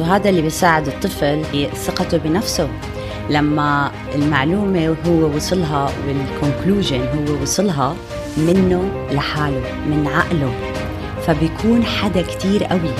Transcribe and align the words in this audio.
وهذا 0.00 0.30
اللي 0.30 0.42
بيساعد 0.42 0.86
الطفل 0.88 1.42
ثقته 1.74 2.18
بنفسه. 2.18 2.68
لما 3.30 3.90
المعلومة 4.14 4.96
هو 5.06 5.36
وصلها 5.36 5.90
وال 6.06 6.22
conclusion 6.22 7.00
هو 7.00 7.42
وصلها 7.42 7.96
منه 8.36 9.06
لحاله 9.12 9.62
من 9.86 10.06
عقله. 10.06 10.52
فبيكون 11.26 11.84
حدا 11.84 12.22
كتير 12.22 12.64
قوي 12.64 12.94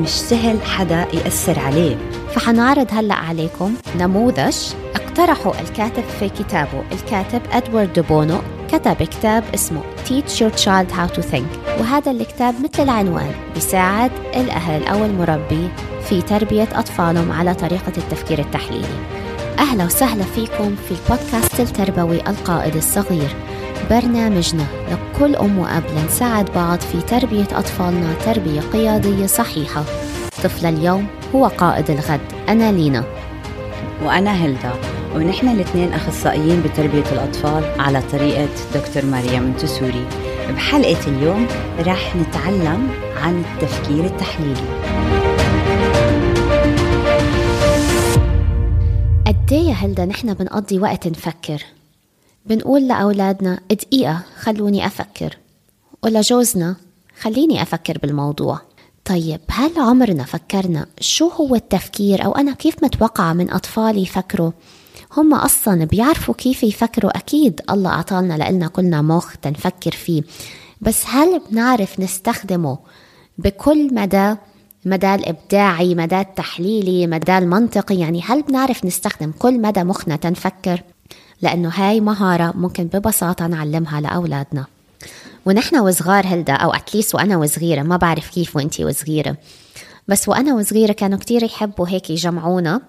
مش 0.00 0.08
سهل 0.08 0.62
حدا 0.62 1.06
يأثر 1.12 1.58
عليه. 1.58 1.96
فحنعرض 2.34 2.86
هلأ 2.90 3.14
عليكم 3.14 3.74
نموذج 3.98 4.56
اقترحه 4.94 5.60
الكاتب 5.60 6.04
في 6.20 6.28
كتابه 6.28 6.82
الكاتب 6.92 7.42
أدوارد 7.52 7.92
دوبونو 7.92 8.38
كتب 8.72 9.02
كتاب 9.02 9.44
اسمه 9.54 9.82
Teach 10.06 10.40
Your 10.40 10.52
Child 10.64 10.92
How 10.92 11.16
to 11.16 11.22
Think. 11.22 11.80
وهذا 11.80 12.10
الكتاب 12.10 12.54
مثل 12.64 12.82
العنوان 12.82 13.32
بيساعد 13.54 14.10
الأهل 14.36 14.86
أو 14.86 15.04
المربي 15.04 15.68
في 16.08 16.22
تربية 16.22 16.68
أطفالهم 16.74 17.32
على 17.32 17.54
طريقة 17.54 17.92
التفكير 17.96 18.38
التحليلي. 18.38 18.86
أهلا 19.58 19.84
وسهلا 19.84 20.24
فيكم 20.24 20.76
في 20.76 20.90
البودكاست 20.90 21.60
التربوي 21.60 22.16
القائد 22.16 22.76
الصغير 22.76 23.36
برنامجنا 23.90 24.66
لكل 24.90 25.36
أم 25.36 25.58
وأب 25.58 25.84
لنساعد 25.96 26.50
بعض 26.54 26.80
في 26.80 27.00
تربية 27.00 27.48
أطفالنا 27.52 28.14
تربية 28.24 28.60
قيادية 28.60 29.26
صحيحة. 29.26 29.84
طفل 30.44 30.66
اليوم 30.66 31.06
هو 31.34 31.46
قائد 31.46 31.90
الغد 31.90 32.20
أنا 32.48 32.72
لينا. 32.72 33.04
وأنا 34.04 34.42
هيلدا. 34.42 34.72
ونحن 35.14 35.48
الاثنين 35.48 35.92
أخصائيين 35.92 36.62
بتربية 36.62 37.12
الأطفال 37.12 37.80
على 37.80 38.02
طريقة 38.12 38.48
دكتور 38.74 39.04
ماريا 39.04 39.40
منتسوري. 39.40 40.06
بحلقة 40.48 41.08
اليوم 41.08 41.46
رح 41.80 42.16
نتعلم 42.16 42.88
عن 43.16 43.44
التفكير 43.44 44.04
التحليلي. 44.04 44.80
قد 49.26 49.52
يا 49.52 49.72
هلدا 49.72 50.04
نحن 50.04 50.34
بنقضي 50.34 50.78
وقت 50.78 51.06
نفكر. 51.06 51.64
بنقول 52.46 52.88
لأولادنا 52.88 53.60
دقيقة 53.70 54.22
خلوني 54.40 54.86
أفكر. 54.86 55.36
ولجوزنا 56.02 56.76
خليني 57.20 57.62
أفكر 57.62 57.98
بالموضوع. 57.98 58.60
طيب 59.04 59.40
هل 59.50 59.70
عمرنا 59.76 60.24
فكرنا 60.24 60.86
شو 61.00 61.28
هو 61.28 61.54
التفكير 61.54 62.24
أو 62.24 62.32
أنا 62.32 62.52
كيف 62.52 62.84
متوقعة 62.84 63.32
من 63.32 63.50
أطفالي 63.50 64.02
يفكروا؟ 64.02 64.50
هم 65.16 65.34
أصلا 65.34 65.84
بيعرفوا 65.84 66.34
كيف 66.34 66.62
يفكروا. 66.62 67.18
أكيد 67.18 67.60
الله 67.70 67.90
أعطانا 67.90 68.50
لنا 68.50 68.66
كلنا 68.68 69.02
مخ 69.02 69.36
تنفكر 69.36 69.90
فيه. 69.90 70.22
بس 70.80 71.02
هل 71.06 71.40
بنعرف 71.50 72.00
نستخدمه 72.00 72.78
بكل 73.38 73.94
مدى؟ 73.94 74.34
مدى 74.84 75.14
الإبداعي 75.14 75.94
مدى 75.94 76.20
التحليلي 76.20 77.06
مدى 77.06 77.38
المنطقي؟ 77.38 77.98
يعني 77.98 78.22
هل 78.22 78.42
بنعرف 78.42 78.84
نستخدم 78.84 79.32
كل 79.38 79.60
مدى 79.60 79.84
مخنا 79.84 80.16
تنفكر؟ 80.16 80.82
لأنه 81.42 81.68
هاي 81.74 82.00
مهارة 82.00 82.52
ممكن 82.56 82.84
ببساطة 82.84 83.46
نعلمها 83.46 84.00
لأولادنا. 84.00 84.66
ونحن 85.46 85.76
وصغار 85.76 86.26
هلدا 86.26 86.52
أو 86.52 86.70
أتليس 86.70 87.14
وأنا 87.14 87.36
وصغيرة 87.36 87.82
ما 87.82 87.96
بعرف 87.96 88.30
كيف 88.30 88.56
وأنتي 88.56 88.84
وصغيرة. 88.84 89.36
بس 90.08 90.28
وأنا 90.28 90.54
وصغيرة 90.54 90.92
كانوا 90.92 91.18
كتير 91.18 91.42
يحبوا 91.42 91.88
هيك 91.88 92.10
يجمعونا. 92.10 92.80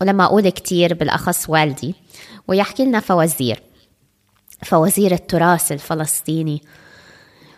ولما 0.00 0.24
أقول 0.24 0.48
كتير 0.48 0.94
بالأخص 0.94 1.44
والدي 1.48 1.94
ويحكي 2.48 2.84
لنا 2.84 3.00
فوازير. 3.00 3.62
فوازير 4.64 5.12
التراث 5.12 5.72
الفلسطيني. 5.72 6.62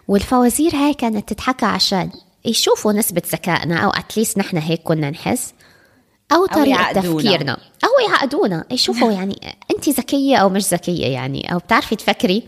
والفوازير 0.08 0.74
هاي 0.74 0.94
كانت 0.94 1.28
تتحكى 1.32 1.66
عشان 1.66 2.10
يشوفوا 2.44 2.92
نسبة 2.92 3.22
ذكائنا 3.32 3.76
أو 3.76 3.90
at 3.90 4.04
least 4.04 4.38
نحن 4.38 4.56
هيك 4.56 4.82
كنا 4.82 5.10
نحس. 5.10 5.54
أو 6.32 6.46
طريقة 6.46 6.82
أو 6.82 6.92
تفكيرنا. 6.92 7.52
أو 7.84 8.08
يعقدونا. 8.08 8.64
يشوفوا 8.70 9.12
يعني 9.12 9.56
أنت 9.70 9.88
ذكية 9.88 10.36
أو 10.36 10.48
مش 10.48 10.62
ذكية 10.74 11.06
يعني 11.06 11.52
أو 11.52 11.58
بتعرفي 11.58 11.96
تفكري. 11.96 12.42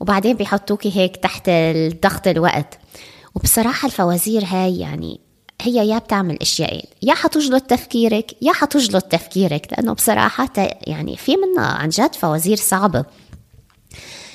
وبعدين 0.00 0.36
بيحطوكي 0.36 0.96
هيك 0.96 1.16
تحت 1.16 1.50
ضغط 2.02 2.28
الوقت. 2.28 2.78
وبصراحة 3.34 3.86
الفوازير 3.86 4.44
هاي 4.44 4.78
يعني 4.78 5.20
هي 5.62 5.88
يا 5.88 5.98
بتعمل 5.98 6.38
اشيائين 6.40 6.86
يا 7.02 7.14
حتجلط 7.14 7.62
تفكيرك 7.62 8.36
يا 8.42 8.52
حتجلط 8.52 9.04
تفكيرك. 9.04 9.66
لأنه 9.72 9.92
بصراحة 9.92 10.52
يعني 10.86 11.16
في 11.16 11.36
منها 11.36 11.66
عن 11.66 11.88
جد 11.88 12.14
فوازير 12.14 12.56
صعبة. 12.56 13.04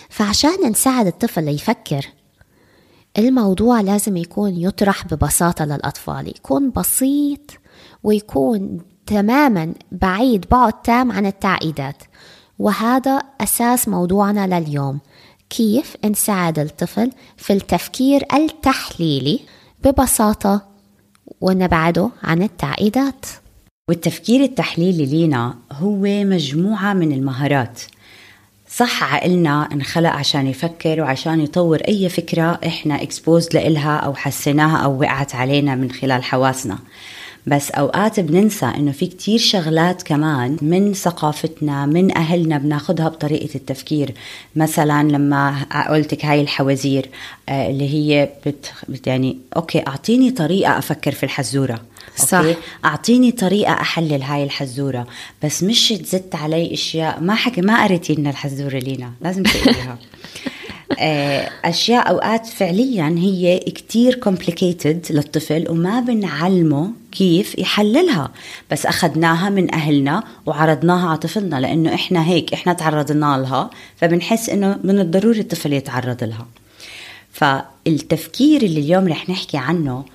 فعشان 0.10 0.70
نساعد 0.70 1.08
الطفل 1.08 1.48
يفكر 1.48 2.08
الموضوع 3.18 3.82
لازم 3.82 4.18
يكون 4.18 4.58
يطرح 4.58 5.06
ببساطة 5.06 5.66
للأطفال. 5.66 6.28
يكون 6.28 6.72
بسيط 6.72 7.52
ويكون 8.04 8.82
تماما 9.06 9.74
بعيد 9.92 10.46
بعد 10.52 10.82
تام 10.82 11.12
عن 11.12 11.26
التعقيدات. 11.26 12.04
وهذا 12.60 13.22
أساس 13.42 13.88
موضوعنا 13.88 14.60
لليوم. 14.60 15.00
كيف 15.50 15.98
نساعد 16.06 16.60
الطفل 16.60 17.12
في 17.38 17.54
التفكير 17.54 18.26
التحليلي 18.34 19.40
ببساطة 19.84 20.73
ونبعده 21.44 22.10
عن 22.24 22.44
التعقيدات. 22.44 23.26
والتفكير 23.90 24.44
التحليلي 24.44 25.06
لينا 25.06 25.56
هو 25.72 26.02
مجموعة 26.24 26.94
من 26.94 27.12
المهارات. 27.12 27.82
صح 28.70 29.14
عقلنا 29.14 29.70
انخلق 29.74 30.10
عشان 30.10 30.48
يفكر 30.48 31.02
وعشان 31.02 31.40
يطور 31.40 31.78
أي 31.88 32.10
فكرة 32.10 32.60
إحنا 32.66 33.02
اكسبوز 33.02 33.50
لإلها 33.54 33.98
أو 33.98 34.14
حسيناها 34.14 34.78
أو 34.78 35.00
وقعت 35.00 35.36
علينا 35.36 35.76
من 35.76 35.92
خلال 35.92 36.24
حواسنا. 36.24 36.78
بس 37.48 37.72
أوقات 37.72 38.20
بننسى 38.20 38.66
إنه 38.66 38.92
في 38.92 39.06
كتير 39.08 39.40
شغلات 39.40 40.04
كمان 40.04 40.58
من 40.62 40.94
ثقافتنا 40.94 41.86
من 41.86 42.18
أهلنا 42.18 42.58
بناخدها 42.58 43.10
بطريقة 43.10 43.56
التفكير 43.56 44.14
مثلا 44.56 45.04
لما 45.04 45.66
قلتك 45.90 46.26
هاي 46.26 46.42
الحوازير 46.42 47.10
آه، 47.50 47.70
اللي 47.70 47.94
هي 47.94 48.30
بت 48.46 48.74
يعني 49.08 49.38
okay 49.56 49.84
أعطيني 49.88 50.32
طريقة 50.32 50.78
أفكر 50.78 51.12
في 51.12 51.24
الحزورة 51.24 51.82
صح. 52.18 52.38
okay؟ 52.38 52.56
أعطيني 52.86 53.32
طريقة 53.32 53.74
أحلل 53.74 54.22
هاي 54.22 54.44
الحزورة 54.44 55.08
بس 55.44 55.64
مش 55.64 55.90
تزت 55.90 56.36
علي 56.36 56.74
أشياء 56.74 57.20
ما 57.20 57.36
حكي 57.36 57.62
ما 57.62 57.84
قريتي 57.84 58.16
لنا 58.16 58.30
الحزورة 58.30 58.78
لينا 58.78 59.12
لازم 59.22 59.44
تقريها 59.44 59.98
آه، 61.00 61.50
أشياء 61.66 62.10
أوقات 62.10 62.46
فعليا 62.46 63.16
هي 63.18 63.60
كتير 63.60 64.16
complicated 64.16 65.06
للطفل 65.10 65.66
وما 65.70 66.00
بنعلمه 66.00 66.92
كيف 67.14 67.60
يحللها. 67.60 68.32
بس 68.72 68.86
أخذناها 68.86 69.50
من 69.50 69.74
أهلنا 69.74 70.24
وعرضناها 70.46 71.08
على 71.08 71.18
طفلنا 71.18 71.60
لأنه 71.60 71.94
إحنا 71.94 72.28
هيك 72.28 72.54
إحنا 72.54 72.74
تعرضنا 72.74 73.38
لها 73.38 73.70
فبنحس 73.96 74.50
إنه 74.50 74.80
من 74.84 75.00
الضروري 75.00 75.40
الطفل 75.40 75.74
يتعرض 75.74 76.24
لها. 76.24 76.48
فالتفكير 77.32 78.62
اللي 78.62 78.80
اليوم 78.80 79.08
رح 79.08 79.30
نحكي 79.30 79.58
عنه 79.58 80.06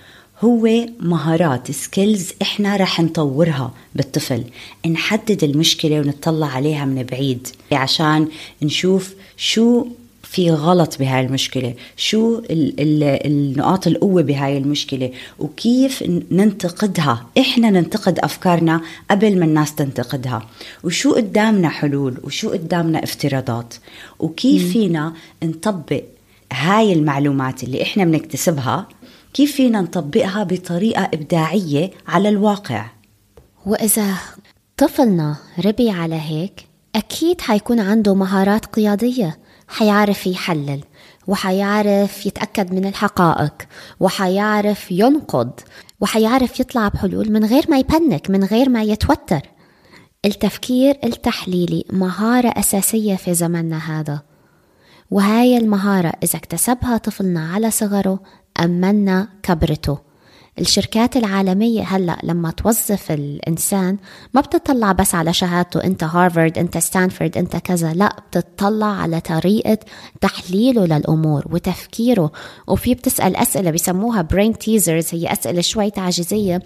هو 0.45 0.69
مهارات 1.01 1.71
سكيلز 1.71 2.33
إحنا 2.43 2.77
رح 2.77 3.01
نطورها 3.01 3.73
بالطفل. 3.95 4.45
نحدد 4.87 5.45
المشكلة 5.45 6.01
ونطلع 6.01 6.47
عليها 6.47 6.85
من 6.85 7.03
بعيد. 7.03 7.49
عشان 7.73 8.29
نشوف 8.63 9.15
شو 9.37 9.87
في 10.31 10.51
غلط 10.51 10.99
بهاي 10.99 11.27
المشكلة؟ 11.27 11.75
شو 11.97 12.39
ال 12.39 12.81
ال 12.81 13.03
النقاط 13.27 13.87
القوة 13.87 14.23
بهاي 14.23 14.59
المشكلة؟ 14.59 15.11
وكيف 15.39 16.05
ننتقدها؟ 16.31 17.27
إحنا 17.39 17.71
ننتقد 17.71 18.19
أفكارنا 18.19 18.81
قبل 19.11 19.39
ما 19.39 19.45
الناس 19.45 19.75
تنتقدها. 19.75 20.47
وشو 20.85 21.15
قدامنا 21.15 21.69
حلول؟ 21.69 22.21
وشو 22.25 22.51
قدامنا 22.51 23.05
افتراضات؟ 23.05 23.75
وكيف 24.19 24.63
م. 24.65 24.73
فينا 24.73 25.13
نطبق 25.43 26.03
هاي 26.53 26.93
المعلومات 26.93 27.65
اللي 27.65 27.83
إحنا 27.83 28.05
بنكتسبها؟ 28.05 28.89
كيف 29.35 29.53
فينا 29.53 29.81
نطبقها 29.81 30.43
بطريقة 30.43 31.11
إبداعية 31.15 31.91
على 32.09 32.29
الواقع؟ 32.29 32.87
وإذا 33.67 34.15
طفلنا 34.77 35.37
ربي 35.65 35.91
على 35.91 36.15
هيك 36.15 36.67
أكيد 36.95 37.41
حيكون 37.41 37.81
عنده 37.81 38.15
مهارات 38.15 38.67
قيادية. 38.67 39.39
حيعرف 39.69 40.27
يحلل 40.27 40.81
وحيعرف 41.27 42.27
يتأكد 42.27 42.75
من 42.75 42.87
الحقائق 42.87 43.55
وحيعرف 44.01 44.93
ينقد 44.93 45.61
وحيعرف 46.01 46.61
يطلع 46.61 46.89
بحلول 46.89 47.33
من 47.33 47.45
غير 47.45 47.65
ما 47.69 47.79
يبنك 47.79 48.31
من 48.31 48.45
غير 48.45 48.69
ما 48.69 48.83
يتوتر. 48.83 49.41
التفكير 50.25 50.99
التحليلي 51.05 51.85
مهارة 51.93 52.49
أساسية 52.49 53.17
في 53.17 53.35
زمننا 53.35 53.79
هذا. 53.79 54.23
وهاي 55.11 55.59
المهارة 55.59 56.13
إذا 56.23 56.37
اكتسبها 56.39 56.97
طفلنا 56.97 57.53
على 57.53 57.71
صغره 57.71 58.21
أمنا 58.61 59.29
كبرته. 59.43 60.08
الشركات 60.59 61.17
العالمية 61.17 61.83
هلأ 61.83 62.19
لما 62.23 62.51
توظف 62.51 63.11
الإنسان 63.11 63.97
ما 64.35 64.41
بتطلع 64.41 64.93
بس 64.93 65.15
على 65.15 65.33
شهادته 65.33 65.85
أنت 65.85 66.05
هارفارد 66.05 66.59
أنت 66.59 66.79
ستانفورد 66.79 67.37
أنت 67.37 67.57
كذا 67.57 67.93
لأ 67.93 68.17
بتطلع 68.29 68.87
على 68.87 69.21
طريقة 69.21 69.79
تحليله 70.21 70.85
للأمور 70.87 71.45
وتفكيره. 71.51 72.33
وفي 72.67 72.95
بتسأل 72.95 73.37
أسئلة 73.37 73.71
بيسموها 73.71 74.23
brain 74.23 74.59
teasers 74.59 75.07
هي 75.13 75.33
أسئلة 75.33 75.61
شوي 75.61 75.91
تعجيزية. 75.91 76.63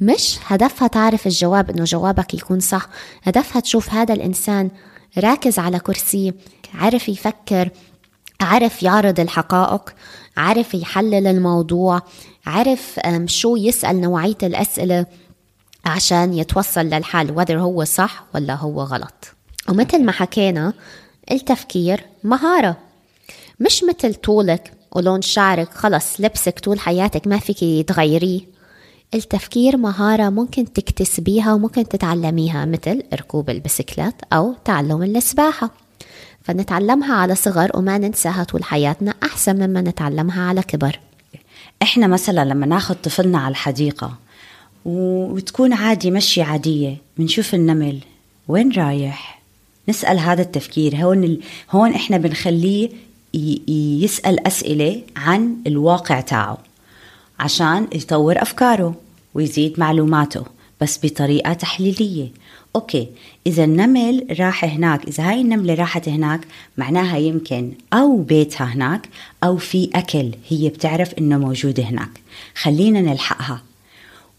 مش 0.00 0.38
هدفها 0.46 0.88
تعرف 0.88 1.26
الجواب 1.26 1.70
إنه 1.70 1.84
جوابك 1.84 2.34
يكون 2.34 2.60
صح 2.60 2.88
هدفها 3.22 3.60
تشوف 3.60 3.94
هذا 3.94 4.14
الإنسان 4.14 4.70
راكز 5.18 5.58
على 5.58 5.78
كرسي 5.78 6.32
عرف 6.74 7.08
يفكر 7.08 7.70
عرف 8.40 8.82
يعرض 8.82 9.20
الحقائق 9.20 9.94
عرف 10.36 10.74
يحلل 10.74 11.26
الموضوع 11.26 12.02
عرف 12.46 13.00
شو 13.26 13.56
يسأل 13.56 14.00
نوعية 14.00 14.38
الأسئلة 14.42 15.06
عشان 15.84 16.34
يتوصل 16.34 16.80
للحل 16.80 17.34
whether 17.34 17.50
هو 17.50 17.84
صح 17.84 18.24
ولا 18.34 18.54
هو 18.54 18.82
غلط. 18.82 19.34
ومثل 19.68 20.04
ما 20.04 20.12
حكينا 20.12 20.72
التفكير 21.30 22.04
مهارة. 22.24 22.76
مش 23.60 23.84
مثل 23.84 24.14
طولك 24.14 24.72
ولون 24.92 25.22
شعرك 25.22 25.74
خلص 25.74 26.20
لبسك 26.20 26.58
طول 26.58 26.80
حياتك 26.80 27.26
ما 27.26 27.38
فيك 27.38 27.88
تغيريه. 27.88 28.40
التفكير 29.14 29.76
مهارة 29.76 30.28
ممكن 30.28 30.72
تكتسبيها 30.72 31.54
وممكن 31.54 31.88
تتعلميها 31.88 32.64
مثل 32.64 33.02
ركوب 33.14 33.50
البسكلات 33.50 34.14
أو 34.32 34.54
تعلم 34.64 35.02
السباحة. 35.02 35.70
فنتعلمها 36.50 37.14
على 37.14 37.34
صغر 37.34 37.70
وما 37.74 37.98
ننساها 37.98 38.44
طول 38.44 38.64
حياتنا 38.64 39.14
أحسن 39.22 39.56
مما 39.56 39.80
نتعلمها 39.80 40.42
على 40.42 40.62
كبر 40.62 40.98
إحنا 41.82 42.06
مثلا 42.06 42.44
لما 42.44 42.66
ناخذ 42.66 42.94
طفلنا 42.94 43.38
على 43.38 43.50
الحديقة 43.50 44.18
وتكون 44.84 45.72
عادي 45.72 46.10
مشي 46.10 46.42
عادية 46.42 46.96
بنشوف 47.18 47.54
النمل 47.54 47.98
وين 48.48 48.72
رايح 48.72 49.40
نسأل 49.88 50.18
هذا 50.18 50.42
التفكير 50.42 50.96
هون. 50.96 51.38
هون 51.70 51.94
إحنا 51.94 52.16
بنخليه. 52.16 52.90
يسأل 54.04 54.46
أسئلة 54.46 55.02
عن 55.16 55.56
الواقع 55.66 56.20
تاعه 56.20 56.58
عشان 57.38 57.88
يطور 57.92 58.42
أفكاره 58.42 58.94
ويزيد 59.34 59.80
معلوماته 59.80 60.44
بس 60.80 61.00
بطريقة 61.02 61.52
تحليلية. 61.52 62.28
أوكي 62.76 63.08
إذا 63.46 63.64
النمل 63.64 64.26
راح 64.40 64.64
هناك 64.64 65.08
إذا 65.08 65.30
هاي 65.30 65.40
النملة 65.40 65.74
راحت 65.74 66.08
هناك 66.08 66.40
معناها 66.78 67.16
يمكن 67.16 67.72
أو 67.92 68.16
بيتها 68.16 68.64
هناك 68.64 69.08
أو 69.44 69.56
في 69.56 69.90
أكل 69.94 70.30
هي 70.48 70.68
بتعرف 70.68 71.14
إنه 71.14 71.38
موجود 71.38 71.80
هناك. 71.80 72.10
خلينا 72.54 73.00
نلحقها. 73.00 73.62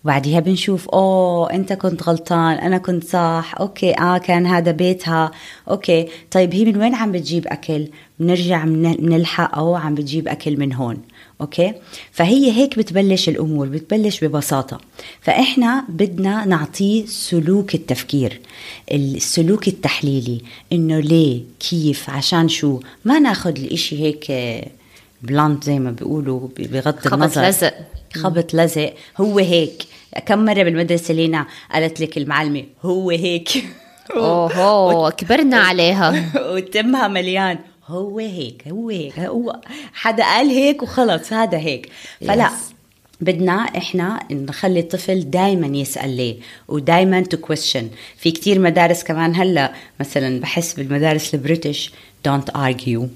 وبعديها 0.03 0.39
بنشوف 0.39 0.89
أوه 0.89 1.53
أنت 1.53 1.73
كنت 1.73 2.03
غلطان 2.03 2.57
أنا 2.57 2.77
كنت 2.77 3.03
صح. 3.03 3.53
okay 3.59 3.99
آه 3.99 4.17
كان 4.17 4.45
هذا 4.45 4.71
بيتها. 4.71 5.31
okay 5.69 6.07
طيب 6.31 6.53
هي 6.53 6.65
من 6.65 6.77
وين 6.77 6.95
عم 6.95 7.11
بتجيب 7.11 7.47
أكل؟ 7.47 7.87
بنرجع 8.19 8.65
بنلحق 8.65 9.57
أو 9.57 9.75
عم 9.75 9.95
بتجيب 9.95 10.27
أكل 10.27 10.59
من 10.59 10.73
هون. 10.73 10.97
okay؟ 11.41 11.73
فهي 12.11 12.51
هيك 12.51 12.77
بتبلش 12.77 13.29
الأمور 13.29 13.67
بتبلش 13.67 14.23
ببساطة. 14.23 14.81
فإحنا 15.21 15.85
بدنا 15.89 16.45
نعطيه 16.45 17.05
سلوك 17.05 17.75
التفكير 17.75 18.41
السلوك 18.91 19.67
التحليلي 19.67 20.41
إنه 20.73 20.99
ليه 20.99 21.41
كيف 21.59 22.09
عشان 22.09 22.49
شو؟ 22.49 22.79
ما 23.05 23.19
ناخذ 23.19 23.59
الإشي 23.59 24.01
هيك 24.03 24.31
blunt 25.23 25.63
زي 25.63 25.79
ما 25.79 25.91
بيقولوا 25.91 26.47
بغض 26.59 27.13
النظر. 27.13 27.27
خبط 27.27 27.37
لزق. 27.37 27.73
خبط 28.15 28.53
لزق. 28.53 28.93
هو 29.17 29.39
هيك. 29.39 29.83
كم 30.25 30.45
مرة 30.45 30.63
بالمدرسة 30.63 31.13
لينا 31.13 31.45
قالت 31.73 31.99
لك 32.01 32.17
المعلمة 32.17 32.63
هو 32.83 33.09
هيك. 33.09 33.49
اوه 34.15 35.09
كبرنا 35.17 35.57
عليها. 35.57 36.31
وتمها 36.53 37.07
مليان. 37.07 37.59
هو 37.91 38.19
هيك 38.19 38.67
هو 38.67 38.89
هيك 38.89 39.19
هو 39.19 39.59
حدا 39.93 40.23
قال 40.23 40.47
هيك 40.49 40.83
وخلص 40.83 41.33
هذا 41.33 41.57
هيك. 41.57 41.89
فلا 42.21 42.49
yes. 42.49 42.51
بدنا 43.21 43.53
إحنا 43.53 44.19
نخلي 44.31 44.79
الطفل 44.79 45.29
دائما 45.29 45.77
يسأل 45.77 46.17
ليه 46.17 46.35
ودائما 46.67 47.21
to 47.21 47.37
question 47.37 47.89
في 48.17 48.31
كتير 48.31 48.59
مدارس 48.59 49.03
كمان 49.03 49.35
هلأ 49.35 49.73
مثلا 49.99 50.39
بحس 50.39 50.73
بالمدارس 50.73 51.33
ال 51.33 51.40
British 51.40 51.91
don't 52.25 52.55
argue 52.55 53.09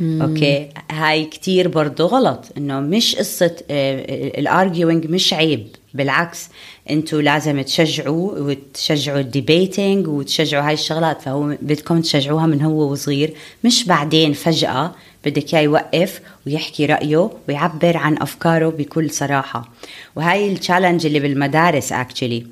okay؟ 0.00 0.68
هاي 0.90 1.24
كتير 1.24 1.68
برضه 1.68 2.06
غلط 2.06 2.44
إنه 2.56 2.80
مش 2.80 3.16
قصة 3.16 3.56
ال 3.70 3.87
arguing 3.87 5.06
مش 5.06 5.32
عيب. 5.34 5.66
بالعكس 5.94 6.48
أنتوا 6.90 7.22
لازم 7.22 7.60
تشجعوا 7.60 8.38
وتشجعوا 8.38 9.20
ال 9.20 9.30
debating 9.30 10.08
وتشجعوا 10.08 10.66
هاي 10.68 10.74
الشغلات. 10.74 11.22
فهو 11.22 11.56
بدكم 11.62 12.00
تشجعوها 12.00 12.46
من 12.46 12.62
هو 12.62 12.92
وصغير. 12.92 13.34
مش 13.64 13.84
بعدين 13.84 14.32
فجأة 14.32 14.94
بدك 15.24 15.54
إياه 15.54 15.62
يوقف 15.62 16.20
ويحكي 16.46 16.86
رأيه 16.86 17.30
ويعبر 17.48 17.96
عن 17.96 18.22
أفكاره 18.22 18.68
بكل 18.68 19.10
صراحة. 19.10 19.68
وهاي 20.16 20.52
ال 20.52 20.57
challenge 20.57 21.06
اللي 21.06 21.20
بالمدارس 21.20 21.92
actually 21.92 22.46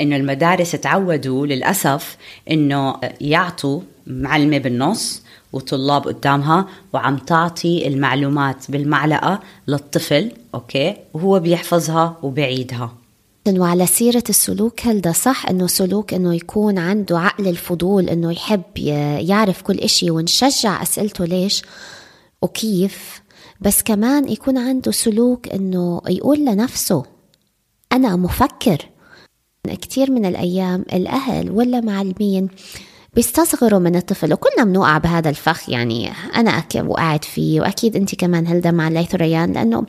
إنه 0.00 0.16
المدارس 0.16 0.70
تعودوا 0.70 1.46
للأسف 1.46 2.16
إنه 2.50 3.00
يعطوا 3.20 3.80
معلمة 4.06 4.58
بالنص 4.58 5.22
وطلاب 5.52 6.08
قدامها 6.08 6.66
وعم 6.92 7.16
تعطي 7.16 7.86
المعلومات 7.88 8.70
بالمعلقة 8.70 9.40
للطفل 9.68 10.32
أوكي؟ 10.54 10.96
وهو 11.14 11.40
بيحفظها 11.40 12.16
وبيعيدها. 12.22 12.92
وعلى 13.48 13.86
سيرة 13.86 14.24
السلوك 14.28 14.80
هل 14.86 15.00
ده 15.00 15.12
صح 15.12 15.46
إنه 15.46 15.66
سلوك 15.66 16.14
إنه 16.14 16.34
يكون 16.34 16.78
عنده 16.78 17.18
عقل 17.18 17.48
الفضول 17.48 18.08
إنه 18.08 18.32
يحب 18.32 18.62
يعرف 19.20 19.62
كل 19.62 19.78
إشي 19.78 20.10
ونشجع 20.10 20.82
أسئلته 20.82 21.24
ليش 21.24 21.62
وكيف 22.42 23.22
بس 23.60 23.82
كمان 23.82 24.28
يكون 24.28 24.58
عنده 24.58 24.90
سلوك 24.90 25.48
إنه 25.48 26.00
يقول 26.08 26.38
لنفسه 26.44 27.02
أنا 27.92 28.16
مفكر. 28.16 28.88
كثير 29.82 30.10
من 30.10 30.24
الأيام 30.26 30.84
الأهل 30.92 31.50
ولا 31.50 31.80
معلمين 31.80 32.48
بيستصغروا 33.18 33.80
من 33.80 33.96
الطفل 33.96 34.32
وكلنا 34.32 34.64
بنوقع 34.64 34.98
بهذا 34.98 35.30
الفخ 35.30 35.68
يعني 35.68 36.12
أنا 36.34 36.64
وقعت 36.84 37.24
فيه 37.24 37.60
وأكيد 37.60 37.96
أنت 37.96 38.14
كمان 38.14 38.46
هلدا 38.46 38.70
مع 38.70 38.88
ليث 38.88 39.14
ريان 39.14 39.52
لأنه 39.52 39.86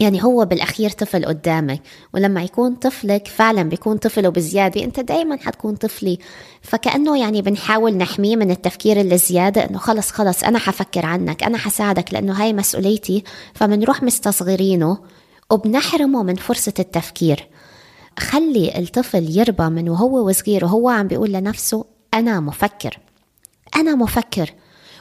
يعني 0.00 0.24
هو 0.24 0.44
بالأخير 0.44 0.90
طفل 0.90 1.24
قدامك 1.24 1.82
ولما 2.14 2.42
يكون 2.42 2.74
طفلك 2.74 3.28
فعلا 3.28 3.62
بيكون 3.62 3.96
طفل 3.96 4.26
وبزيادة 4.26 4.84
أنت 4.84 5.00
دائما 5.00 5.36
حتكون 5.36 5.76
طفلي. 5.76 6.18
فكأنه 6.62 7.18
يعني 7.20 7.42
بنحاول 7.42 7.96
نحميه 7.96 8.36
من 8.36 8.50
التفكير 8.50 9.00
الزيادة 9.00 9.64
إنه 9.64 9.78
خلص 9.78 10.10
خلص 10.10 10.44
أنا 10.44 10.58
حفكر 10.58 11.06
عنك 11.06 11.42
أنا 11.42 11.58
حساعدك 11.58 12.14
لأنه 12.14 12.32
هاي 12.32 12.52
مسؤوليتي 12.52 13.24
فبنروح 13.54 14.02
مستصغرينه 14.02 14.98
وبنحرمه 15.50 16.22
من 16.22 16.34
فرصة 16.34 16.74
التفكير. 16.78 17.49
خلي 18.20 18.78
الطفل 18.78 19.38
يربى 19.38 19.64
من 19.64 19.88
وهو 19.88 20.28
وصغير 20.28 20.64
وهو 20.64 20.88
عم 20.88 21.08
بيقول 21.08 21.32
لنفسه 21.32 21.84
أنا 22.14 22.40
مفكر 22.40 22.98
أنا 23.76 23.94
مفكر. 23.94 24.52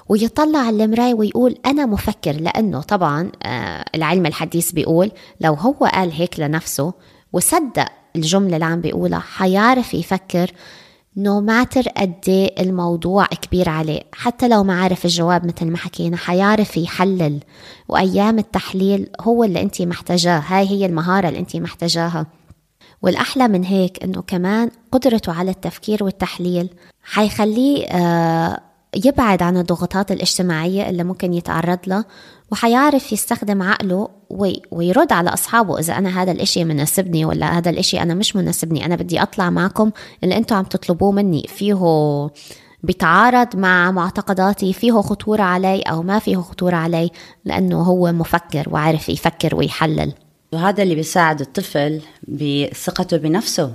ويطلع 0.10 0.60
على 0.60 0.84
المراية 0.84 1.14
ويقول 1.14 1.56
أنا 1.66 1.86
مفكر. 1.86 2.32
لأنه 2.32 2.82
طبعا 2.82 3.32
آه 3.44 3.86
العلم 3.96 4.26
الحديث 4.26 4.72
بيقول 4.72 5.12
لو 5.42 5.54
هو 5.54 5.74
قال 5.74 6.12
هيك 6.12 6.40
لنفسه 6.40 6.94
وصدق 7.34 7.86
الجملة 8.16 8.56
اللي 8.56 8.66
عم 8.66 8.82
بيقولها 8.82 9.20
حيعرف 9.20 9.94
يفكر 9.94 10.52
نو 11.18 11.42
ماتر 11.42 11.90
قد 11.98 12.14
إيه 12.28 12.62
الموضوع 12.62 13.26
كبير 13.26 13.70
عليه. 13.70 14.02
حتى 14.14 14.48
لو 14.48 14.64
ما 14.64 14.82
عارف 14.82 15.06
الجواب 15.06 15.46
مثل 15.46 15.66
ما 15.66 15.78
حكينا 15.78 16.18
حيعرف 16.18 16.78
يحلل. 16.78 17.40
وأيام 17.88 18.40
التحليل 18.40 19.10
هو 19.22 19.44
اللي 19.44 19.62
أنت 19.62 19.82
محتاجاه. 19.82 20.40
هاي 20.48 20.70
هي 20.70 20.86
المهارة 20.86 21.28
اللي 21.28 21.40
أنت 21.40 21.56
محتاجاها. 21.56 22.39
والأحلى 23.02 23.48
من 23.48 23.64
هيك 23.64 24.04
إنه 24.04 24.22
كمان 24.22 24.72
قدرته 24.92 25.34
على 25.34 25.52
التفكير 25.52 26.04
والتحليل 26.04 26.70
حيخليه 27.04 27.86
آه، 27.86 28.60
يبعد 29.06 29.44
عن 29.44 29.58
الضغوطات 29.58 30.12
الاجتماعية 30.12 30.90
اللي 30.90 31.04
ممكن 31.04 31.34
يتعرض 31.34 31.80
لها 31.88 32.06
وحيعرف 32.52 33.14
يستخدم 33.14 33.62
عقله 33.62 34.10
ويرد 34.72 35.14
على 35.14 35.30
أصحابه 35.30 35.80
إذا 35.80 35.98
أنا 35.98 36.22
هذا 36.22 36.32
الإشي 36.32 36.64
مناسبني 36.64 37.26
ولا 37.26 37.58
هذا 37.58 37.70
الإشي 37.70 38.02
أنا 38.02 38.14
مش 38.14 38.36
مناسبني 38.36 38.86
أنا 38.86 38.96
بدي 38.96 39.22
أطلع 39.22 39.50
معكم 39.50 39.92
اللي 40.24 40.38
أنتم 40.38 40.56
عم 40.56 40.64
تطلبوه 40.64 41.12
مني. 41.12 41.46
فيه 41.48 42.30
بيتعارض 42.84 43.56
مع 43.56 43.92
معتقداتي 43.92 44.74
فيه 44.74 44.92
خطورة 44.92 45.44
علي 45.44 45.82
أو 45.82 46.04
ما 46.04 46.20
فيه 46.20 46.38
خطورة 46.38 46.76
علي 46.76 47.12
لأنه 47.46 47.82
هو 47.82 48.12
مفكر 48.12 48.68
وعارف 48.72 49.10
يفكر 49.10 49.56
ويحلل. 49.56 50.14
وهذا 50.52 50.84
اللي 50.84 50.96
بيساعد 50.96 51.42
الطفل 51.42 52.02
بثقته 52.28 53.18
بنفسه 53.18 53.74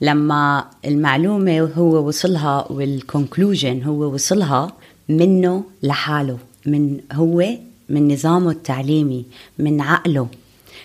لما 0.00 0.64
المعلومة 0.84 1.60
هو 1.60 2.08
وصلها 2.08 2.66
وال 2.72 2.90
conclusion 2.90 3.82
هو 3.82 4.14
وصلها 4.14 4.72
منه 5.08 5.64
لحاله 5.82 6.38
من 6.66 7.00
هو 7.12 7.46
من 7.88 8.12
نظامه 8.12 8.50
التعليمي 8.50 9.24
من 9.58 9.80
عقله 9.80 10.28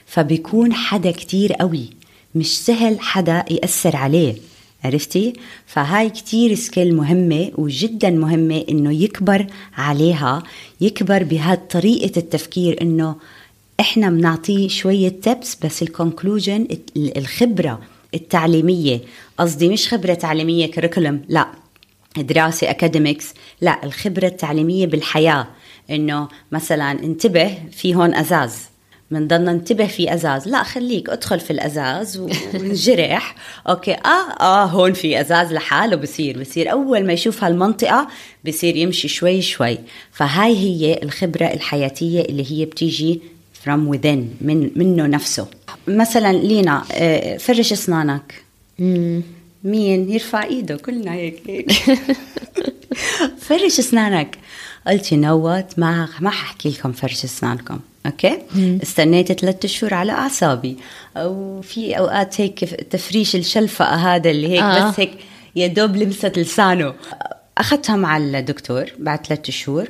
فبيكون 0.06 0.74
حدا 0.74 1.12
كتير 1.12 1.54
قوي 1.54 1.90
مش 2.36 2.60
سهل 2.66 3.00
حدا 3.00 3.46
يأثر 3.50 3.96
عليه 3.96 4.36
عرفتي؟ 4.84 5.34
فهاي 5.66 6.10
كتير 6.10 6.56
skill 6.56 6.96
مهمة 6.96 7.52
وجدا 7.58 8.10
مهمة 8.10 8.66
إنه 8.70 8.94
يكبر 8.94 9.48
عليها 9.78 10.44
يكبر 10.82 11.24
بهالطريقة 11.24 12.20
التفكير 12.20 12.82
إنه 12.82 13.16
إحنا 13.80 14.10
بنعطيه 14.10 14.68
شوية 14.68 15.10
tips 15.10 15.58
بس 15.66 15.82
ال 15.82 15.90
conclusion 15.90 16.68
الخبرة 16.98 17.80
التعليمية. 18.14 19.00
قصدي 19.38 19.70
مش 19.70 19.88
خبرة 19.94 20.14
تعليمية 20.14 20.72
curriculum 20.72 21.22
لا. 21.28 21.48
دراسة 22.18 22.70
academics 22.70 23.34
لا. 23.62 23.84
الخبرة 23.84 24.28
التعليمية 24.28 24.86
بالحياة. 24.86 25.48
إنه 25.90 26.28
مثلا 26.52 26.92
انتبه 26.92 27.58
في 27.72 27.96
هون 27.96 28.16
أزاز. 28.16 28.56
بنضلنا 29.12 29.54
ننتبه 29.54 29.88
في 29.88 30.14
أزاز. 30.14 30.48
لا 30.48 30.64
خليك 30.64 31.10
ادخل 31.10 31.40
في 31.40 31.52
الأزاز 31.52 32.18
وانجرح. 32.18 33.36
okay. 33.70 33.94
آه 33.94 34.32
آه 34.40 34.66
هون 34.66 34.94
في 34.94 35.22
أزاز 35.22 35.54
لحاله 35.54 35.96
بصير. 35.96 36.40
بصير 36.40 36.72
أول 36.72 37.06
ما 37.06 37.14
يشوف 37.14 37.44
هالمنطقة 37.44 38.08
بصير 38.48 38.76
يمشي 38.76 39.08
شوي 39.08 39.42
شوي. 39.42 39.78
فهاي 40.12 40.56
هي 40.56 41.00
الخبرة 41.04 41.46
الحياتية 41.46 42.22
اللي 42.22 42.52
هي 42.52 42.66
بتيجي 42.66 43.22
from 43.66 43.94
within 43.96 44.20
من 44.42 44.72
منه 44.76 45.08
نفسه. 45.08 45.48
مثلا 45.88 46.34
لينا 46.34 46.84
آه، 46.92 47.38
فرش 47.38 47.72
أسنانك. 47.72 48.42
مين؟ 49.64 50.10
يرفع 50.10 50.44
إيده 50.44 50.76
كلنا 50.78 51.14
هيك. 51.14 51.42
هيك 51.48 51.72
فرش 53.48 53.80
أسنانك. 53.80 54.38
قلت 54.88 55.14
not 55.14 55.80
ما 55.80 56.10
ما 56.20 56.30
ححكي 56.30 56.70
لكم 56.70 56.92
فرش 56.92 57.24
أسنانكم 57.24 57.80
okay؟ 58.06 58.38
مم. 58.56 58.80
استنيت 58.84 59.32
ثلاثة 59.32 59.68
شهور 59.68 59.94
على 59.94 60.12
أعصابي. 60.12 60.78
أو 61.18 61.62
في 61.62 61.98
أوقات 61.98 62.42
هيك 62.42 62.60
تفريش 62.66 63.36
الشلفقه 63.36 63.96
هذا 64.16 64.30
اللي 64.30 64.48
هيك 64.48 64.62
آه. 64.62 64.90
بس 64.90 65.00
هيك 65.00 65.12
يا 65.56 65.68
دوب 65.68 65.96
لمست 65.96 66.40
لسانه. 66.40 66.94
أخذتها 67.58 67.96
مع 67.96 68.18
الدكتور 68.18 68.86
بعد 69.00 69.26
ثلاثة 69.26 69.52
شهور. 69.52 69.88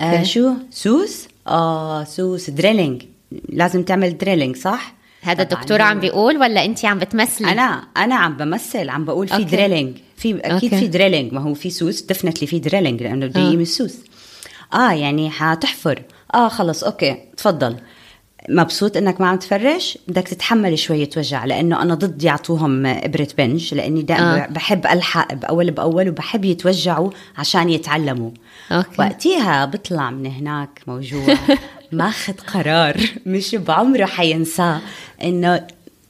آه 0.00 0.22
شو؟ 0.22 0.52
سوس؟ 0.70 1.28
آه 1.50 2.04
سوس 2.04 2.50
drilling 2.50 3.02
لازم 3.48 3.82
تعمل 3.82 4.18
drilling 4.18 4.56
صح؟ 4.56 4.94
هذا 5.22 5.42
الدكتور 5.42 5.82
عم 5.82 6.00
بيقول 6.00 6.36
ولا 6.36 6.64
انت 6.64 6.84
عم 6.84 6.98
بتمثلي؟ 6.98 7.52
أنا 7.52 7.84
أنا 7.96 8.14
عم 8.14 8.36
بمثل 8.36 8.88
عم 8.88 9.04
بقول 9.04 9.28
في 9.28 9.44
drilling 9.44 9.96
في 10.16 10.30
أكيد 10.38 10.52
okay. 10.52 10.68
في 10.68 10.86
drilling 10.86 11.32
ما 11.32 11.40
هو 11.40 11.54
في 11.54 11.70
سوس 11.70 12.02
definitely 12.02 12.46
في 12.46 12.58
drilling 12.58 13.02
لأنه 13.02 13.26
بده 13.26 13.40
آه. 13.40 13.50
من 13.50 13.60
السوس. 13.60 13.98
آه 14.74 14.92
يعني 14.92 15.30
حتحفر. 15.30 16.02
آه 16.34 16.48
خلص 16.48 16.84
okay 16.84 17.16
تفضل. 17.36 17.76
مبسوط 18.48 18.96
إنك 18.96 19.20
ما 19.20 19.28
عم 19.28 19.36
تفرش 19.36 19.98
بدك 20.08 20.28
تتحمل 20.28 20.78
شوية 20.78 21.10
وجع 21.16 21.44
لأنه 21.44 21.82
أنا 21.82 21.94
ضد 21.94 22.22
يعطوهم 22.22 22.86
إبرة 22.86 23.28
بنج 23.38 23.74
لأني 23.74 24.02
دائما 24.02 24.44
آه. 24.44 24.46
بحب 24.46 24.86
ألحق 24.86 25.34
بأول 25.34 25.70
بأول 25.70 26.08
وبحب 26.08 26.44
يتوجعوا 26.44 27.10
عشان 27.38 27.70
يتعلموا 27.70 28.30
okay. 28.72 28.88
وقتها 28.98 29.64
بطلع 29.64 30.10
من 30.10 30.26
هناك 30.26 30.82
موجوع 30.86 31.36
ماخذ 31.92 32.32
قرار 32.32 32.96
مش 33.26 33.54
بعمره 33.54 34.04
حينساه 34.04 34.80
إنه 35.22 35.66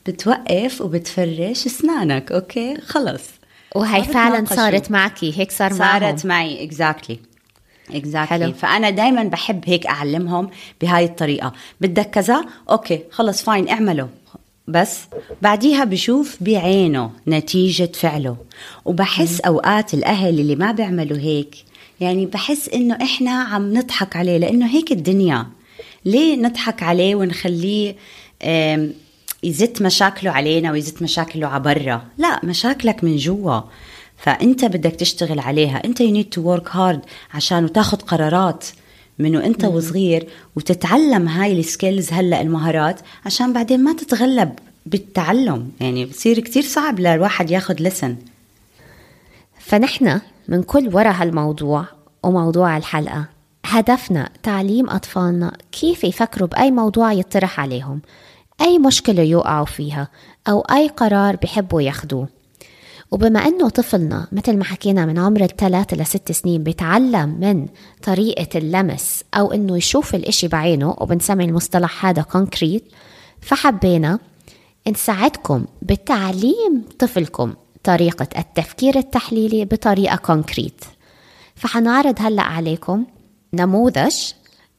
بتوقف 0.06 0.80
وبتفرش 0.80 1.66
أسنانك 1.66 2.32
okay 2.32 2.76
خلص 2.80 3.22
وهي 3.74 4.04
فعلا 4.04 4.44
صارت 4.44 4.90
معك 4.90 5.24
هيك 5.24 5.50
صار 5.50 5.74
معهم 5.74 6.00
صارت 6.00 6.26
معي 6.26 6.64
exactly. 6.64 8.52
exactly. 8.52 8.56
فأنا 8.56 8.90
دائما 8.90 9.22
بحب 9.22 9.62
هيك 9.66 9.86
أعلمهم 9.86 10.50
بهاي 10.80 11.04
الطريقة. 11.04 11.52
بدك 11.80 12.10
كذا؟ 12.10 12.44
okay 12.70 13.00
خلص 13.10 13.42
fine 13.42 13.68
اعمله 13.68 14.08
بس 14.68 15.00
بعديها 15.42 15.84
بشوف 15.84 16.36
بعينه 16.40 17.10
نتيجة 17.28 17.92
فعله. 17.94 18.36
وبحس 18.84 19.40
أوقات 19.40 19.94
الأهل 19.94 20.40
اللي 20.40 20.56
ما 20.56 20.72
بيعملوا 20.72 21.18
هيك 21.18 21.54
يعني 22.00 22.26
بحس 22.26 22.68
إنه 22.68 22.98
إحنا 23.02 23.30
عم 23.30 23.72
نضحك 23.72 24.16
عليه 24.16 24.38
لأنه 24.38 24.66
هيك 24.66 24.92
الدنيا. 24.92 25.46
ليه 26.04 26.36
نضحك 26.36 26.82
عليه 26.82 27.14
ونخليه 27.14 27.96
يزت 29.42 29.82
مشاكله 29.82 30.30
علينا 30.30 30.72
ويزت 30.72 31.02
مشاكله 31.02 31.46
عبرا؟ 31.46 32.02
لا 32.18 32.40
مشاكلك 32.44 33.04
من 33.04 33.16
جوا. 33.16 33.60
فأنت 34.22 34.64
بدك 34.64 34.94
تشتغل 34.94 35.40
عليها. 35.40 35.84
أنت 35.84 36.00
you 36.00 36.10
need 36.10 36.28
to 36.28 36.40
work 36.40 36.76
hard 36.76 37.00
عشان 37.34 37.72
تاخذ 37.72 37.96
قرارات 37.96 38.66
منه 39.18 39.44
أنت 39.46 39.64
مم. 39.64 39.74
وصغير 39.74 40.28
وتتعلم 40.56 41.28
هاي 41.28 41.60
ال 41.60 41.68
skills 41.68 42.12
هلأ 42.12 42.40
المهارات 42.40 43.00
عشان 43.26 43.52
بعدين 43.52 43.84
ما 43.84 43.92
تتغلب 43.92 44.52
بالتعلم. 44.86 45.70
يعني 45.80 46.04
بصير 46.04 46.40
كتير 46.40 46.62
صعب 46.62 47.00
للواحد 47.00 47.50
ياخذ 47.50 47.74
لسن 47.80 48.16
فنحن 49.58 50.20
من 50.48 50.62
كل 50.62 50.90
وراء 50.94 51.12
هالموضوع 51.12 51.84
وموضوع 52.22 52.76
الحلقة 52.76 53.24
هدفنا 53.64 54.30
تعليم 54.42 54.90
أطفالنا 54.90 55.52
كيف 55.72 56.04
يفكروا 56.04 56.48
بأي 56.48 56.70
موضوع 56.70 57.12
يطرح 57.12 57.60
عليهم 57.60 58.00
أي 58.60 58.78
مشكلة 58.78 59.22
يوقعوا 59.22 59.66
فيها 59.66 60.08
أو 60.48 60.60
أي 60.60 60.88
قرار 60.88 61.36
بحبوا 61.36 61.82
ياخدوه. 61.82 62.39
وبما 63.10 63.40
أنه 63.46 63.68
طفلنا 63.68 64.26
مثل 64.32 64.56
ما 64.56 64.64
حكينا 64.64 65.06
من 65.06 65.18
عمر 65.18 65.40
الثلاثة 65.40 65.96
لست 65.96 66.32
سنين 66.32 66.62
بيتعلم 66.62 67.28
من 67.40 67.66
طريقة 68.02 68.58
اللمس 68.58 69.24
أو 69.34 69.52
أنه 69.52 69.76
يشوف 69.76 70.14
الإشي 70.14 70.48
بعينه 70.48 70.96
وبنسمي 70.98 71.44
المصطلح 71.44 72.06
هذا 72.06 72.22
كونكريت 72.22 72.84
فحبينا 73.40 74.18
نساعدكم 74.88 75.64
بتعليم 75.82 76.84
طفلكم 76.98 77.54
طريقة 77.84 78.28
التفكير 78.38 78.98
التحليلي 78.98 79.64
بطريقة 79.64 80.16
concrete 80.16 80.84
فحنعرض 81.54 82.14
هلأ 82.18 82.42
عليكم 82.42 83.06
نموذج 83.54 84.16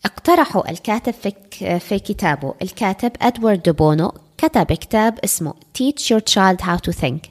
اقترحه 0.05 0.69
الكاتب 0.69 1.13
في, 1.13 1.79
في 1.79 1.99
كتابه. 1.99 2.53
الكاتب 2.61 3.11
أدوارد 3.21 3.63
دوبونو 3.63 4.13
كتب 4.37 4.65
كتاب 4.65 5.19
اسمه 5.23 5.53
Teach 5.53 6.01
Your 6.01 6.21
Child 6.33 6.61
How 6.61 6.77
to 6.89 6.93
Think. 7.01 7.30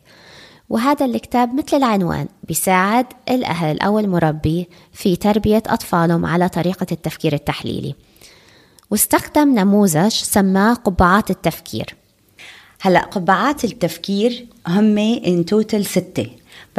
وهذا 0.71 1.07
الكتاب 1.07 1.55
مثل 1.55 1.77
العنوان 1.77 2.29
بيساعد 2.49 3.07
الأهل 3.31 3.81
أو 3.81 3.99
المربي 3.99 4.69
في 4.93 5.17
تربية 5.17 5.62
أطفالهم 5.67 6.27
على 6.27 6.49
طريقة 6.49 6.87
التفكير 6.93 7.33
التحليلي. 7.33 7.95
واستخدم 8.91 9.59
نموذج 9.59 10.12
سماه 10.12 10.75
قبعات 10.75 11.31
التفكير. 11.31 11.95
هلأ 12.81 13.00
قبعات 13.00 13.65
التفكير 13.65 14.47
هم 14.67 14.99
in 14.99 15.45
total 15.45 15.87
ستة. 15.87 16.31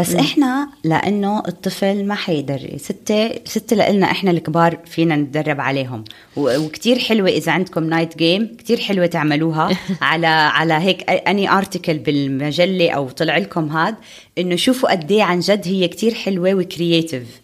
بس 0.01 0.15
م. 0.15 0.19
إحنا 0.19 0.69
لأنه 0.83 1.39
الطفل 1.39 2.05
ما 2.05 2.15
حيقدر 2.15 2.77
ستة 2.77 3.31
ستة 3.45 3.75
لنا 3.89 4.11
إحنا 4.11 4.31
الكبار 4.31 4.77
فينا 4.85 5.15
نتدرب 5.15 5.61
عليهم. 5.61 6.03
وكتير 6.37 6.99
حلوة 6.99 7.29
إذا 7.29 7.51
عندكم 7.51 7.83
night 7.83 8.17
game 8.17 8.55
كتير 8.57 8.79
حلوة 8.79 9.05
تعملوها 9.05 9.77
على 10.01 10.27
على 10.27 10.73
هيك 10.73 11.09
any 11.09 11.51
article 11.51 11.97
بالمجلة 11.97 12.91
أو 12.91 13.09
طلع 13.09 13.37
لكم 13.37 13.69
هاد 13.69 13.95
إنه 14.37 14.55
شوفوا 14.55 14.91
قد 14.91 15.11
إيه 15.11 15.23
عن 15.23 15.39
جد 15.39 15.67
هي 15.67 15.87
كتير 15.87 16.13
حلوة 16.13 16.53
و 16.53 16.63
creative 16.63 17.41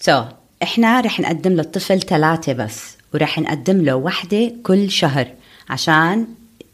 so 0.00 0.22
so, 0.22 0.24
إحنا 0.62 1.00
رح 1.00 1.20
نقدم 1.20 1.52
للطفل 1.52 2.00
ثلاثة 2.00 2.52
بس 2.52 2.96
ورح 3.14 3.38
نقدم 3.38 3.82
له 3.82 3.96
وحدة 3.96 4.52
كل 4.62 4.90
شهر 4.90 5.28
عشان 5.68 6.26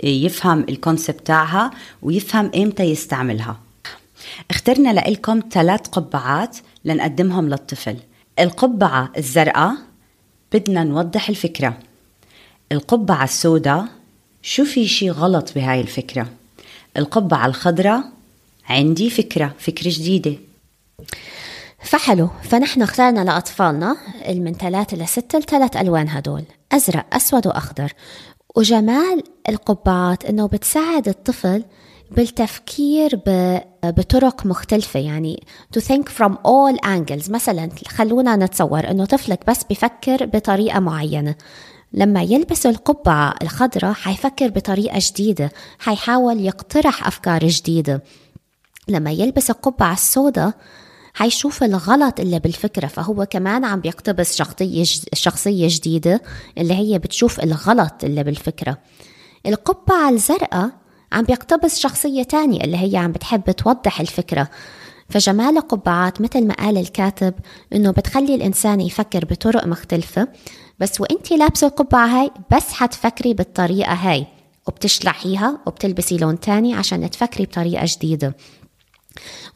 يفهم 0.05 0.65
ال 0.69 0.76
concept 0.76 1.27
تاعها 1.27 1.71
ويفهم 2.03 2.51
إمتى 2.57 2.83
يستعملها. 2.83 3.70
اخترنا 4.51 4.93
لكم 4.93 5.41
ثلاث 5.51 5.81
قبعات 5.81 6.57
لنقدمهم 6.85 7.49
للطفل. 7.49 7.97
القبعة 8.39 9.13
الزرقاء 9.17 9.75
بدنا 10.53 10.85
نوضح 10.85 11.29
الفكرة. 11.29 11.79
القبعة 12.73 13.25
السوداء 13.25 13.85
شو 14.43 14.65
في 14.65 14.87
شي 14.87 15.11
غلط 15.11 15.53
بهاي 15.55 15.81
الفكرة؟ 15.81 16.29
القبعة 16.97 17.47
الخضراء 17.47 18.05
عندي 18.69 19.11
فكرة 19.11 19.55
فكرة 19.59 19.89
جديدة. 19.89 20.35
فحلو 21.83 22.31
فنحن 22.43 22.83
اخترنا 22.83 23.25
لأطفالنا 23.25 23.97
من 24.29 24.55
ثلاثة 24.55 24.97
لستة 24.97 25.37
الثلاث 25.37 25.77
ألوان 25.77 26.09
هدول 26.09 26.45
أزرق 26.73 27.15
أسود 27.15 27.47
وأخضر. 27.47 27.93
وجمال 28.57 29.23
القبعات 29.49 30.25
إنه 30.25 30.49
بتساعد 30.49 31.09
الطفل 31.09 31.65
بالتفكير 32.11 33.21
بطرق 33.85 34.47
مختلفة. 34.47 35.01
يعني 35.01 35.43
to 35.77 35.81
think 35.81 36.05
from 36.19 36.33
all 36.33 36.87
angles. 36.87 37.31
مثلا 37.31 37.71
خلونا 37.89 38.37
نتصور 38.37 38.91
إنه 38.91 39.05
طفلك 39.05 39.41
بس 39.47 39.65
بفكر 39.71 40.27
بطريقة 40.27 40.81
معينة. 40.81 41.35
لما 41.93 42.23
يلبس 42.23 42.67
القبعة 42.67 43.35
الخضراء 43.43 43.93
حيفكر 43.93 44.49
بطريقة 44.49 44.99
جديدة. 45.03 45.53
حيحاول 45.79 46.41
يقترح 46.41 47.07
أفكار 47.07 47.47
جديدة. 47.47 48.03
لما 48.89 49.11
يلبس 49.11 49.51
القبعة 49.51 49.93
السوداء 49.93 50.53
حيشوف 51.15 51.63
الغلط 51.65 52.21
اللي 52.21 52.39
بالفكرة. 52.39 52.87
فهو 52.87 53.27
كمان 53.27 53.65
عم 53.65 53.81
بيقتبس 53.81 54.37
شخصية 54.37 54.85
شخصية 55.15 55.67
جديدة 55.71 56.23
اللي 56.59 56.75
هي 56.75 56.99
بتشوف 56.99 57.41
الغلط 57.41 58.05
اللي 58.05 58.25
بالفكرة. 58.25 58.79
القبعة 59.47 60.11
الزرقاء 60.11 60.80
عم 61.13 61.25
بيقتبس 61.25 61.79
شخصية 61.79 62.23
تانية 62.23 62.61
اللي 62.61 62.77
هي 62.77 62.97
عم 62.97 63.13
بتحب 63.13 63.51
توضح 63.51 64.01
الفكرة. 64.01 64.49
فجمال 65.09 65.57
القبعات 65.57 66.21
مثل 66.21 66.47
ما 66.47 66.55
قال 66.55 66.79
الكاتب 66.79 67.35
إنه 67.73 67.91
بتخلي 67.91 68.35
الإنسان 68.35 68.81
يفكر 68.81 69.25
بطرق 69.25 69.67
مختلفة. 69.67 70.29
بس 70.79 71.01
وانت 71.01 71.33
لابسة 71.33 71.67
القبعة 71.67 72.07
هاي 72.07 72.31
بس 72.53 72.73
حتفكري 72.73 73.35
بالطريقة 73.35 73.93
هاي. 73.93 74.27
وبتشلحيها 74.67 75.59
وبتلبسي 75.67 76.17
لون 76.17 76.41
تاني 76.41 76.75
عشان 76.75 77.11
تفكري 77.11 77.45
بطريقة 77.45 77.87
جديدة. 77.89 78.37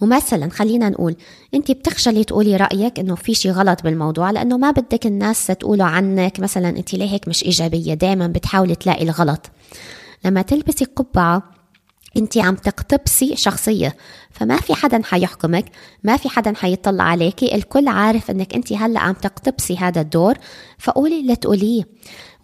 ومثلا 0.01 0.51
خلينا 0.51 0.89
نقول 0.89 1.17
انت 1.55 1.71
بتخجلي 1.71 2.25
تقولي 2.25 2.57
رأيك 2.57 2.99
إنه 2.99 3.15
في 3.15 3.35
شيء 3.35 3.53
غلط 3.53 3.83
بالموضوع 3.83 4.31
لأنه 4.31 4.57
ما 4.57 4.71
بدك 4.71 5.07
الناس 5.07 5.47
تقولوا 5.47 5.87
عنك. 5.87 6.41
مثلا 6.41 6.69
انت 6.69 6.95
ليه 6.95 7.11
هيك 7.11 7.29
مش 7.29 7.45
إيجابية؟ 7.45 7.95
دائما 7.95 8.27
بتحاولي 8.27 8.75
تلاقي 8.75 9.05
الغلط. 9.05 9.51
لما 10.25 10.43
تلبسي 10.43 10.85
قبعة 10.85 11.55
انت 12.17 12.39
عم 12.39 12.55
تقتبسي 12.55 13.37
شخصية. 13.37 13.97
فما 14.31 14.57
في 14.57 14.75
حدا 14.75 15.03
حيحكمك 15.05 15.65
ما 16.05 16.17
في 16.17 16.29
حدا 16.29 16.55
حيطلع 16.57 17.05
عليكي. 17.05 17.55
الكل 17.55 17.89
عارف 17.89 18.31
انك 18.31 18.55
انت 18.55 18.73
هلا 18.73 19.01
عم 19.01 19.13
تقتبسي 19.13 19.77
هذا 19.77 20.01
الدور 20.01 20.35
فقولي 20.79 21.21
اللي 21.21 21.37
تقوليه. 21.37 21.85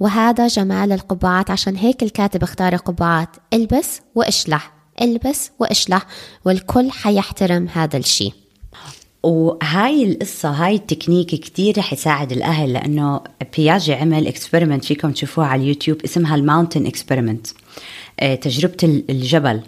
وهذا 0.00 0.46
جمال 0.46 0.92
القبعات. 0.92 1.50
عشان 1.50 1.76
هيك 1.76 2.02
الكاتب 2.02 2.42
اختار 2.42 2.72
القبعات. 2.72 3.28
البس 3.52 4.00
واشلح. 4.14 4.72
البس 5.02 5.50
واشلح. 5.58 6.06
والكل 6.44 6.90
حيحترم 6.90 7.68
هذا 7.68 7.96
الشيء 7.96 8.32
وهاي 9.22 10.04
القصة 10.12 10.50
هاي 10.50 10.74
التكنيك 10.74 11.26
كتير 11.26 11.78
رح 11.78 11.92
يساعد 11.92 12.32
الأهل 12.32 12.72
لأنه 12.72 13.20
بياجي 13.56 13.94
عمل 13.94 14.26
experiment 14.26 14.84
فيكم 14.84 15.12
تشوفوها 15.12 15.46
على 15.46 15.62
اليوتيوب 15.62 16.02
اسمها 16.04 16.34
ال 16.34 16.40
mountain 16.40 16.86
experiment 16.86 17.46
تجربة 18.20 19.02
الجبل. 19.10 19.60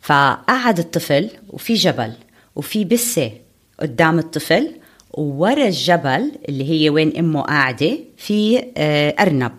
فقعد 0.00 0.78
الطفل 0.78 1.30
وفي 1.48 1.74
جبل 1.74 2.12
وفي 2.56 2.84
بسة 2.84 3.32
قدام 3.80 4.18
الطفل 4.18 4.70
وورا 5.12 5.66
الجبل 5.66 6.32
اللي 6.48 6.70
هي 6.70 6.90
وين 6.90 7.16
أمه 7.16 7.42
قاعدة 7.42 7.98
في 8.16 8.64
آه، 8.76 9.14
أرنب. 9.20 9.52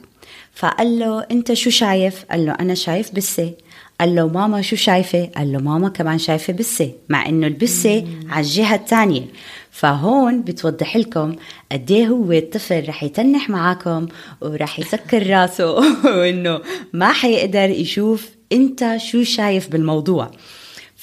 فقال 0.54 1.00
له 1.00 1.20
أنت 1.32 1.54
شو 1.54 1.70
شايف؟ 1.70 2.26
قال 2.32 2.46
له 2.46 2.52
أنا 2.52 2.74
شايف 2.74 3.12
بسة. 3.16 3.54
قال 4.04 4.16
له 4.16 4.28
ماما 4.28 4.62
شو 4.62 4.76
شايفة؟ 4.76 5.30
قال 5.36 5.54
له 5.54 5.60
ماما 5.60 5.90
كمان 5.90 6.18
شايفة 6.18 6.54
بسة 6.54 6.92
مع 7.10 7.30
إنه 7.30 7.48
البسة 7.48 8.08
على 8.30 8.46
الجهة 8.46 8.76
الثانية 8.76 9.22
فهون 9.72 10.42
بتوضح 10.42 10.98
لكم 10.98 11.36
قد 11.72 11.92
إيه 11.92 12.08
هو 12.08 12.32
الطفل 12.32 12.90
رح 12.90 13.04
يتنح 13.04 13.50
معاكم 13.50 14.08
ورح 14.42 14.80
يسكر 14.80 15.30
راسه 15.30 15.72
وإنه 16.20 16.62
ما 16.94 17.14
حيقدر 17.14 17.70
يشوف 17.70 18.30
أنت 18.52 18.98
شو 18.98 19.24
شايف 19.24 19.70
بالموضوع 19.70 20.32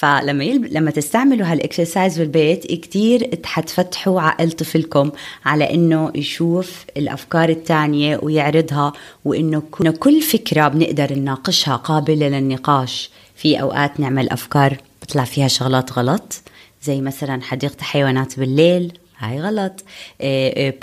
فلما 0.01 0.45
يلب... 0.45 0.65
لما 0.65 0.91
تستعملوا 0.91 1.47
هالإكسرسايز 1.47 2.19
بالبيت 2.19 2.67
كتير 2.67 3.31
حتفتحوا 3.45 4.21
عقل 4.21 4.53
طفلكم 4.53 5.11
على 5.45 5.75
إنه 5.75 6.13
يشوف 6.15 6.85
الأفكار 6.97 7.49
الثانية 7.49 8.21
ويعرضها 8.23 8.93
وإنه 9.25 9.63
كل 9.99 10.23
فكرة 10.23 10.69
بنقدر 10.69 11.13
نناقشها 11.15 11.77
قابلة 11.77 12.29
للنقاش. 12.29 13.11
في 13.35 13.61
أوقات 13.61 14.01
نعمل 14.01 14.31
أفكار 14.31 14.77
بيطلع 15.01 15.25
فيها 15.25 15.49
شغلات 15.49 15.93
غلط 15.93 16.43
زي 16.83 17.01
مثلا 17.01 17.43
حديقة 17.43 17.83
حيوانات 17.83 18.39
بالليل 18.39 18.93
هاي 19.19 19.41
غلط. 19.41 19.85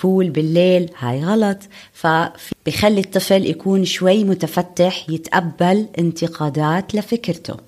بول 0.03 0.29
بالليل 0.29 0.89
هاي 0.99 1.25
غلط. 1.25 1.57
فبخلي 1.93 2.99
الطفل 2.99 3.45
يكون 3.45 3.85
شوي 3.85 4.23
متفتح 4.23 5.09
يتقبل 5.09 5.87
انتقادات 5.99 6.95
لفكرته. 6.95 7.66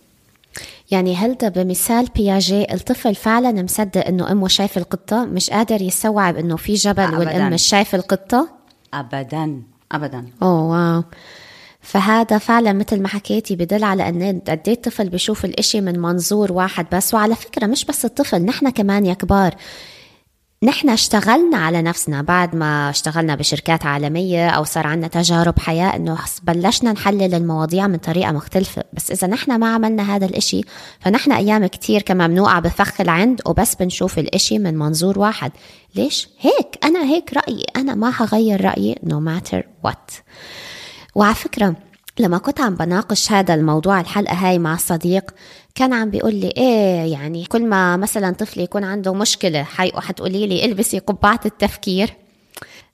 يعني 0.92 1.16
هل 1.16 1.36
بمثال 1.42 2.06
بياجي 2.16 2.74
الطفل 2.74 3.16
فعلا 3.16 3.64
مصدق 3.64 4.08
إنه 4.08 4.32
أمه 4.32 4.48
شايفه 4.48 4.82
القطة 4.82 5.26
مش 5.26 5.50
قادر 5.50 5.82
يستوعب 5.82 6.38
إنه 6.38 6.56
في 6.56 6.74
جبل 6.74 7.04
أبداً. 7.04 7.18
والام 7.18 7.54
مش 7.54 7.62
شايفه 7.68 7.98
القطة؟ 7.98 8.50
ابدا 8.94 9.62
ابدا. 9.92 10.26
أوه 10.42 10.64
واو. 10.64 11.04
فهذا 11.82 12.38
فعلا 12.38 12.74
مثل 12.74 13.02
ما 13.02 13.08
حكيتي 13.08 13.56
بدل 13.56 13.84
على 13.84 14.10
إن 14.10 14.42
قد 14.48 14.62
إيه 14.68 14.74
الطفل 14.74 15.10
بيشوف 15.10 15.46
الإشي 15.46 15.82
من 15.82 16.00
منظور 16.00 16.52
واحد 16.52 16.86
بس 16.92 17.14
وعلى 17.14 17.36
فكرة 17.36 17.66
مش 17.68 17.86
بس 17.86 18.06
الطفل 18.06 18.42
نحن 18.42 18.70
كمان 18.70 19.06
يا 19.06 19.14
كبار. 19.14 19.56
نحن 20.64 20.90
اشتغلنا 20.90 21.58
على 21.58 21.82
نفسنا 21.82 22.22
بعد 22.22 22.56
ما 22.56 22.90
اشتغلنا 22.90 23.36
بشركات 23.36 23.86
عالمية 23.86 24.50
أو 24.50 24.64
صار 24.64 24.88
عندنا 24.88 25.08
تجارب 25.08 25.60
حياة 25.60 25.96
إنه 25.96 26.18
بلشنا 26.44 26.92
نحلل 26.92 27.36
المواضيع 27.36 27.88
من 27.88 27.98
طريقة 27.98 28.32
مختلفة. 28.32 28.84
بس 28.94 29.12
إذا 29.12 29.28
نحن 29.28 29.60
ما 29.60 29.74
عملنا 29.74 30.16
هذا 30.16 30.26
الإشي 30.26 30.62
فنحن 31.00 31.32
أيام 31.32 31.68
كتير 31.68 32.02
كمان 32.02 32.32
بنوقع 32.32 32.60
بفخ 32.60 33.02
العند 33.02 33.42
وبس 33.46 33.76
بنشوف 33.76 34.20
الإشي 34.20 34.60
من 34.60 34.78
منظور 34.78 35.20
واحد. 35.20 35.52
ليش؟ 35.96 36.30
هيك. 36.40 36.78
أنا 36.84 37.04
هيك 37.04 37.34
رأيي. 37.34 37.66
أنا 37.76 37.96
ما 37.96 38.14
هغير 38.18 38.66
رأيي 38.66 38.96
no 39.06 39.20
matter 39.30 39.62
what. 39.88 40.14
وعلى 41.16 41.36
فكرة 41.36 41.76
لما 42.20 42.38
كنت 42.38 42.62
عم 42.62 42.76
بناقش 42.76 43.32
هذا 43.32 43.54
الموضوع 43.54 44.00
الحلقة 44.00 44.34
هاي 44.34 44.60
مع 44.60 44.78
صديق 44.78 45.32
كان 45.80 45.94
عم 45.94 46.10
بيقول 46.10 46.36
لي 46.36 46.54
إيه 46.58 47.12
يعني 47.12 47.46
كل 47.46 47.66
ما 47.66 47.98
مثلا 47.98 48.32
طفلي 48.32 48.64
يكون 48.64 48.84
عنده 48.84 49.14
مشكلة 49.14 49.64
حي 49.64 49.92
حتقولي 49.96 50.48
لي 50.48 50.66
إلبسي 50.66 51.00
قبعة 51.00 51.40
التفكير. 51.46 52.14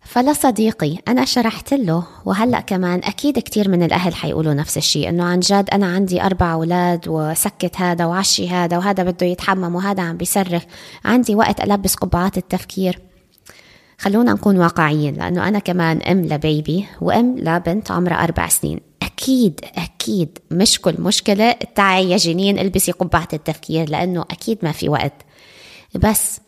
فلا 0.02 0.34
صديقي 0.34 0.98
أنا 1.08 1.26
شرحت 1.26 1.74
له 1.74 2.04
وهلأ 2.26 2.60
كمان 2.60 3.02
أكيد 3.04 3.40
كتير 3.40 3.70
من 3.70 3.84
الأهل 3.84 4.16
حيقولوا 4.16 4.54
نفس 4.54 4.78
الشيء 4.78 5.10
إنه 5.10 5.24
عن 5.24 5.40
جد 5.40 5.70
أنا 5.74 5.86
عندي 5.86 6.22
أربع 6.22 6.54
أولاد 6.54 7.08
وسكت 7.08 7.76
هذا 7.78 8.06
وعشي 8.06 8.50
هذا 8.50 8.78
وهذا 8.78 9.04
بده 9.04 9.26
يتحمم 9.26 9.76
وهذا 9.76 10.04
عم 10.04 10.18
بيصرخ. 10.18 10.64
عندي 11.06 11.36
وقت 11.36 11.62
ألبس 11.62 11.96
قبعات 11.96 12.38
التفكير. 12.38 13.00
خلونا 14.00 14.34
نكون 14.34 14.58
واقعيين 14.58 15.14
لأنه 15.14 15.48
أنا 15.48 15.60
كمان 15.60 16.02
أم 16.02 16.22
لبيبي 16.22 16.86
وأم 17.02 17.36
لبنت 17.38 17.92
عمرها 17.92 18.24
أربع 18.24 18.48
سنين. 18.48 18.80
أكيد 19.16 19.60
أكيد 19.76 20.38
مش 20.52 20.82
كل 20.82 20.96
مشكلة. 21.00 21.52
تعي 21.52 22.10
يا 22.10 22.18
جنين 22.18 22.60
البسي 22.60 22.92
قبعة 22.92 23.28
التفكير 23.34 23.90
لأنه 23.90 24.22
أكيد 24.22 24.58
ما 24.64 24.72
في 24.72 24.90
وقت. 24.90 25.14
بس 25.96 26.40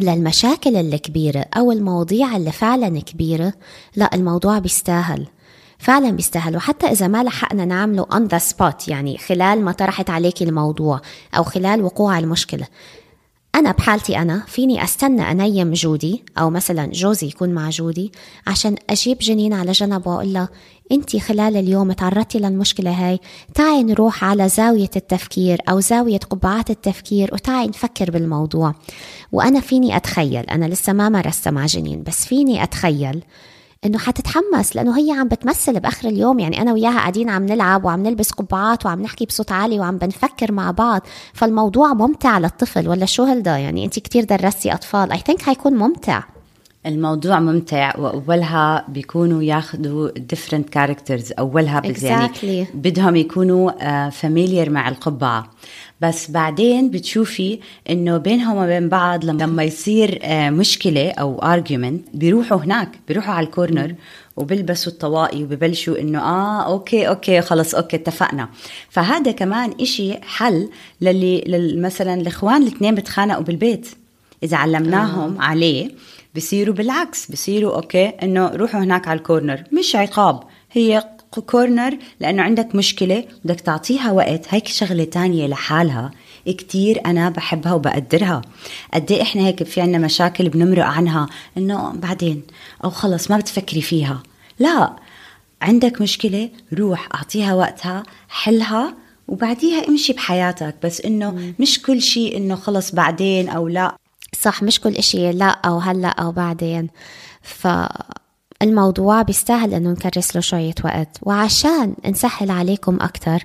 للمشاكل 0.00 0.76
الكبيرة 0.76 1.44
أو 1.56 1.72
المواضيع 1.72 2.36
اللي 2.36 2.52
فعلا 2.52 3.00
كبيرة 3.00 3.52
لا 3.96 4.14
الموضوع 4.14 4.58
بيستاهل. 4.58 5.26
فعلا 5.78 6.10
بيستاهل. 6.10 6.56
وحتى 6.56 6.86
إذا 6.86 7.08
ما 7.08 7.24
لحقنا 7.24 7.64
نعمله 7.64 8.04
on 8.04 8.28
the 8.34 8.42
spot 8.52 8.88
يعني 8.88 9.18
خلال 9.18 9.64
ما 9.64 9.72
طرحت 9.72 10.10
عليك 10.10 10.42
الموضوع 10.42 11.00
أو 11.36 11.42
خلال 11.44 11.82
وقوع 11.82 12.18
المشكلة. 12.18 12.66
أنا 13.54 13.72
بحالتي 13.72 14.18
أنا 14.18 14.42
فيني 14.46 14.84
أستنى 14.84 15.30
أنيم 15.30 15.72
جودي 15.72 16.24
أو 16.38 16.50
مثلا 16.50 16.86
جوزي 16.86 17.26
يكون 17.26 17.48
مع 17.48 17.70
جودي 17.70 18.12
عشان 18.46 18.76
أجيب 18.90 19.18
جنين 19.18 19.52
على 19.52 19.72
جنب 19.72 20.06
وأقول 20.06 20.32
لها 20.32 20.48
أنت 20.92 21.16
خلال 21.16 21.56
اليوم 21.56 21.92
تعرضتي 21.92 22.38
للمشكلة 22.38 22.90
هاي. 22.90 23.20
تعي 23.54 23.82
نروح 23.82 24.24
على 24.24 24.48
زاوية 24.48 24.90
التفكير 24.96 25.60
أو 25.68 25.80
زاوية 25.80 26.18
قبعات 26.18 26.70
التفكير 26.70 27.30
وتعي 27.32 27.66
نفكر 27.66 28.10
بالموضوع. 28.10 28.74
وأنا 29.32 29.60
فيني 29.60 29.96
أتخيل 29.96 30.44
أنا 30.44 30.64
لسه 30.64 30.92
ما 30.92 31.08
مارست 31.08 31.48
مع 31.48 31.66
جنين 31.66 32.02
بس 32.02 32.26
فيني 32.26 32.62
أتخيل 32.62 33.22
إنه 33.84 33.98
حتتحمس 33.98 34.76
لأنه 34.76 34.98
هي 34.98 35.12
عم 35.12 35.28
بتمثل 35.28 35.80
بآخر 35.80 36.08
اليوم. 36.08 36.38
يعني 36.38 36.62
أنا 36.62 36.72
وياها 36.72 36.98
قاعدين 36.98 37.30
عم 37.30 37.46
نلعب 37.46 37.84
وعم 37.84 38.02
نلبس 38.02 38.30
قبعات 38.30 38.86
وعم 38.86 39.02
نحكي 39.02 39.26
بصوت 39.26 39.52
عالي 39.52 39.78
وعم 39.78 39.98
بنفكر 39.98 40.52
مع 40.52 40.70
بعض. 40.70 41.00
فالموضوع 41.34 41.92
ممتع 41.94 42.38
للطفل 42.38 42.88
ولا 42.88 43.06
شو 43.06 43.24
هلدا؟ 43.24 43.58
يعني 43.58 43.84
انت 43.84 43.98
كتير 43.98 44.24
درستي 44.24 44.72
أطفال. 44.72 45.12
I 45.12 45.18
think 45.18 45.42
حيكون 45.42 45.74
ممتع. 45.74 46.35
الموضوع 46.86 47.40
ممتع 47.40 47.98
وأولها 47.98 48.84
بيكونوا 48.88 49.42
ياخذوا 49.42 50.10
different 50.10 50.78
characters 50.78 51.32
أولها 51.38 51.80
exactly. 51.80 52.04
يعني 52.04 52.66
بدهم 52.74 53.16
يكونوا 53.16 54.10
familiar 54.10 54.70
مع 54.70 54.88
القبعة. 54.88 55.50
بس 56.00 56.30
بعدين 56.30 56.90
بتشوفي 56.90 57.58
إنه 57.90 58.16
بينهم 58.16 58.56
وبين 58.56 58.88
بعض 58.88 59.24
لما 59.24 59.62
يصير 59.62 60.20
مشكلة 60.30 61.10
أو 61.10 61.40
argument 61.40 62.14
بيروحوا 62.14 62.58
هناك 62.58 62.88
بيروحوا 63.08 63.34
على 63.34 63.46
ال 63.46 63.53
corner 63.53 63.94
وبلبسوا 64.36 64.92
الطواقي 64.92 65.42
وببلشوا 65.42 66.00
إنه 66.00 66.18
آه 66.18 66.62
okay 66.66 67.08
okay 67.08 67.40
خلص 67.40 67.74
okay 67.74 67.96
اتفقنا. 67.96 68.48
فهذا 68.90 69.30
كمان 69.30 69.74
إشي 69.80 70.14
حل 70.22 70.68
للي 71.00 71.74
مثلا 71.76 72.14
الإخوان 72.14 72.62
الاثنين 72.62 72.94
بتخانقوا 72.94 73.42
بالبيت. 73.42 73.88
إذا 74.42 74.56
علمناهم 74.56 75.40
آه. 75.40 75.44
عليه 75.44 75.90
بصيروا 76.36 76.74
بالعكس 76.74 77.30
بصيروا 77.30 77.74
okay 77.74 78.06
إنه 78.06 78.46
روحوا 78.48 78.80
هناك 78.80 79.08
على 79.08 79.18
ال 79.18 79.24
corner 79.24 79.62
مش 79.72 79.96
عقاب 79.96 80.42
هي 80.72 81.04
كورنر 81.46 81.98
لأنه 82.20 82.42
عندك 82.42 82.74
مشكلة 82.74 83.24
بدك 83.44 83.60
تعطيها 83.60 84.12
وقت 84.12 84.46
هيك 84.48 84.68
شغلة 84.68 85.04
تانية 85.04 85.46
لحالها 85.46 86.10
كتير 86.46 87.00
أنا 87.06 87.30
بحبها 87.30 87.74
وبقدرها. 87.74 88.42
قد 88.94 89.12
إيه 89.12 89.22
إحنا 89.22 89.46
هيك 89.46 89.62
في 89.62 89.80
عنا 89.80 89.98
مشاكل 89.98 90.48
بنمرق 90.48 90.84
عنها 90.84 91.26
إنه 91.56 91.92
بعدين 91.92 92.42
أو 92.84 92.90
خلص 92.90 93.30
ما 93.30 93.36
بتفكري 93.36 93.80
فيها. 93.80 94.22
لا 94.58 94.96
عندك 95.62 96.00
مشكلة 96.00 96.50
روح 96.78 97.08
أعطيها 97.14 97.54
وقتها 97.54 98.02
حلها 98.28 98.94
وبعديها 99.28 99.88
امشي 99.88 100.12
بحياتك 100.12 100.74
بس 100.82 101.00
إنه 101.00 101.54
مش 101.58 101.82
كل 101.82 102.02
شيء 102.02 102.36
إنه 102.36 102.54
خلص 102.54 102.94
بعدين 102.94 103.48
أو 103.48 103.68
لا. 103.68 103.96
صح 104.40 104.62
مش 104.62 104.80
كل 104.80 104.94
إشي 104.94 105.32
لا 105.32 105.46
أو 105.46 105.78
هلأ 105.78 106.08
أو 106.08 106.32
بعدين. 106.32 106.88
ف 107.42 107.68
الموضوع 108.62 109.22
بيستاهل 109.22 109.74
إنه 109.74 109.90
نكرس 109.90 110.34
له 110.34 110.40
شوية 110.40 110.74
وقت. 110.84 111.18
وعشان 111.22 111.94
نسهل 112.06 112.50
عليكم 112.50 112.98
أكتر 113.00 113.44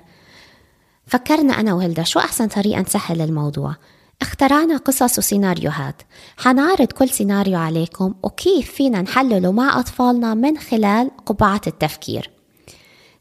فكرنا 1.06 1.60
أنا 1.60 1.74
وهلدا 1.74 2.02
شو 2.02 2.18
أحسن 2.18 2.48
طريقة 2.48 2.80
نسهل 2.80 3.20
الموضوع؟ 3.20 3.76
اخترعنا 4.22 4.76
قصص 4.76 5.18
وسيناريوهات. 5.18 6.02
حنعرض 6.36 6.86
كل 6.86 7.08
سيناريو 7.08 7.58
عليكم 7.58 8.14
وكيف 8.22 8.72
فينا 8.72 9.02
نحلله 9.02 9.52
مع 9.52 9.80
أطفالنا 9.80 10.34
من 10.34 10.58
خلال 10.58 11.10
قبعة 11.26 11.60
التفكير. 11.66 12.30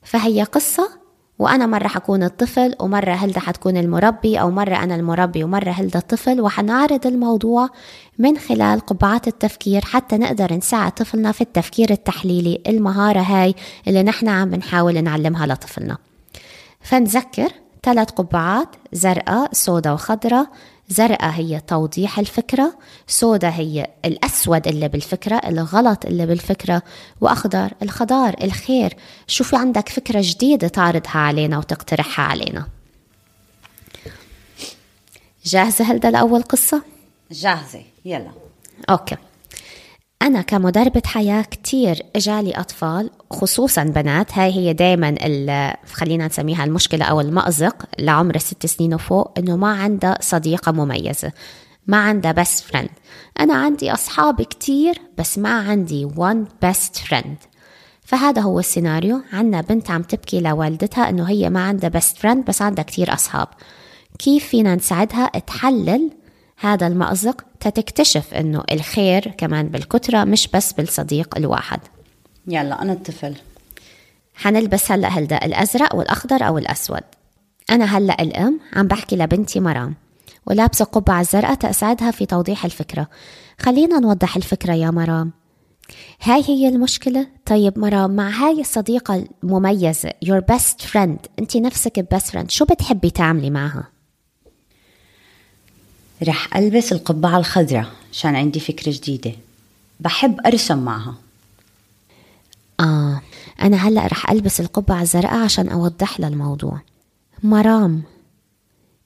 فهي 0.03 0.43
قصة 0.43 1.00
وأنا 1.41 1.65
مرة 1.65 1.87
حكون 1.87 2.23
الطفل 2.23 2.75
ومرة 2.79 3.11
هلدا 3.11 3.39
حتكون 3.39 3.77
المربي 3.77 4.41
أو 4.41 4.51
مرة 4.51 4.75
أنا 4.75 4.95
المربي 4.95 5.43
ومرة 5.43 5.69
هلدا 5.69 5.99
الطفل. 5.99 6.41
وحنعرض 6.41 7.07
الموضوع 7.07 7.69
من 8.19 8.37
خلال 8.37 8.79
قبعات 8.79 9.27
التفكير 9.27 9.85
حتى 9.85 10.17
نقدر 10.17 10.53
نساعد 10.53 10.91
طفلنا 10.91 11.31
في 11.31 11.41
التفكير 11.41 11.91
التحليلي 11.91 12.61
المهارة 12.67 13.19
هاي 13.19 13.55
اللي 13.87 14.03
نحن 14.03 14.29
عم 14.29 14.49
بنحاول 14.49 15.03
نعلمها 15.03 15.47
لطفلنا. 15.47 15.97
فنذكر 16.81 17.51
ثلاث 17.83 18.09
قبعات 18.09 18.67
زرقاء 18.93 19.53
سودا 19.53 19.91
وخضراء. 19.91 20.47
زرقاء 20.89 21.31
هي 21.31 21.59
توضيح 21.59 22.19
الفكرة 22.19 22.73
سودا 23.07 23.49
هي 23.49 23.87
الأسود 24.05 24.67
اللي 24.67 24.87
بالفكرة 24.87 25.35
الغلط 25.35 26.05
اللي 26.05 26.25
بالفكرة 26.25 26.81
وأخضر 27.21 27.73
الخضار 27.81 28.35
الخير. 28.43 28.97
شو 29.27 29.43
في 29.43 29.55
عندك 29.55 29.89
فكرة 29.89 30.19
جديدة 30.23 30.67
تعرضها 30.67 31.17
علينا 31.17 31.57
وتقترحها 31.57 32.25
علينا. 32.25 32.67
جاهزة 35.45 35.85
هلدا 35.85 36.11
لأول 36.11 36.41
قصة؟ 36.41 36.81
جاهزة 37.31 37.83
يلا. 38.05 38.31
okay. 38.89 39.15
أنا 40.21 40.41
كمدربة 40.41 41.01
حياة 41.05 41.41
كتير 41.41 42.05
إجالي 42.15 42.51
أطفال 42.51 43.09
خصوصا 43.31 43.83
بنات. 43.83 44.37
هاي 44.37 44.51
هي 44.51 44.73
دايما 44.73 45.15
خلينا 45.93 46.27
نسميها 46.27 46.63
المشكلة 46.63 47.05
أو 47.05 47.21
المأزق 47.21 47.85
لعمر 47.99 48.37
ست 48.37 48.65
سنين 48.65 48.93
وفوق 48.93 49.31
إنه 49.37 49.55
ما 49.55 49.71
عندها 49.71 50.17
صديقة 50.21 50.71
مميزة 50.71 51.31
ما 51.87 51.97
عندها 51.97 52.31
best 52.31 52.63
friend 52.63 52.89
أنا 53.39 53.53
عندي 53.53 53.93
أصحاب 53.93 54.41
كتير 54.41 55.01
بس 55.17 55.37
ما 55.37 55.49
عندي 55.49 56.07
one 56.07 56.65
best 56.65 56.99
friend. 57.09 57.47
فهذا 58.05 58.41
هو 58.41 58.59
السيناريو. 58.59 59.21
عنا 59.33 59.61
بنت 59.61 59.91
عم 59.91 60.01
تبكي 60.01 60.39
لوالدتها 60.39 61.09
إنه 61.09 61.29
هي 61.29 61.49
ما 61.49 61.63
عندها 61.63 61.89
best 61.89 62.17
friend 62.17 62.45
بس 62.45 62.61
عندها 62.61 62.83
كتير 62.83 63.13
أصحاب. 63.13 63.47
كيف 64.19 64.47
فينا 64.47 64.75
نساعدها 64.75 65.27
تحلل 65.27 66.11
هذا 66.59 66.87
المأزق؟ 66.87 67.50
تتكتشف 67.61 68.33
إنه 68.33 68.63
الخير 68.71 69.31
كمان 69.37 69.67
بالكترة 69.67 70.23
مش 70.23 70.47
بس 70.47 70.73
بالصديق 70.73 71.37
الواحد. 71.37 71.79
يلا 72.47 72.81
أنا 72.81 72.93
الطفل. 72.93 73.35
حنلبس 74.35 74.91
هلأ 74.91 75.07
هلدا 75.07 75.45
الأزرق 75.45 75.95
والأخضر 75.95 76.47
أو 76.47 76.57
الأسود. 76.57 77.03
أنا 77.69 77.85
هلأ 77.85 78.21
الأم 78.21 78.59
عم 78.73 78.87
بحكي 78.87 79.15
لبنتي 79.15 79.59
مرام. 79.59 79.95
ولابسة 80.45 80.85
قبعة 80.85 81.21
الزرقاء 81.21 81.55
تساعدها 81.55 82.11
في 82.11 82.25
توضيح 82.25 82.65
الفكرة. 82.65 83.07
خلينا 83.59 83.99
نوضح 83.99 84.35
الفكرة 84.35 84.73
يا 84.73 84.91
مرام. 84.91 85.31
هاي 86.23 86.43
هي 86.47 86.67
المشكلة؟ 86.67 87.27
طيب 87.45 87.79
مرام 87.79 88.15
مع 88.15 88.29
هاي 88.29 88.61
الصديقة 88.61 89.25
المميزة 89.43 90.09
your 90.09 90.41
best 90.53 90.85
friend 90.85 91.17
انت 91.39 91.57
نفسك 91.57 92.07
best 92.15 92.31
friend 92.31 92.49
شو 92.49 92.65
بتحبي 92.65 93.09
تعملي 93.09 93.49
معها؟ 93.49 93.87
رح 96.23 96.57
ألبس 96.57 96.91
القبعة 96.91 97.37
الخضراء 97.37 97.85
عشان 98.11 98.35
عندي 98.35 98.59
فكرة 98.59 98.91
جديدة. 98.91 99.31
بحب 99.99 100.39
أرسم 100.45 100.77
معها. 100.77 101.15
آه 102.79 103.21
أنا 103.61 103.77
هلأ 103.77 104.07
رح 104.07 104.31
ألبس 104.31 104.59
القبعة 104.61 105.01
الزرقاء 105.01 105.43
عشان 105.43 105.69
أوضح 105.69 106.19
لها 106.19 106.29
الموضوع. 106.29 106.81
مرام 107.43 108.03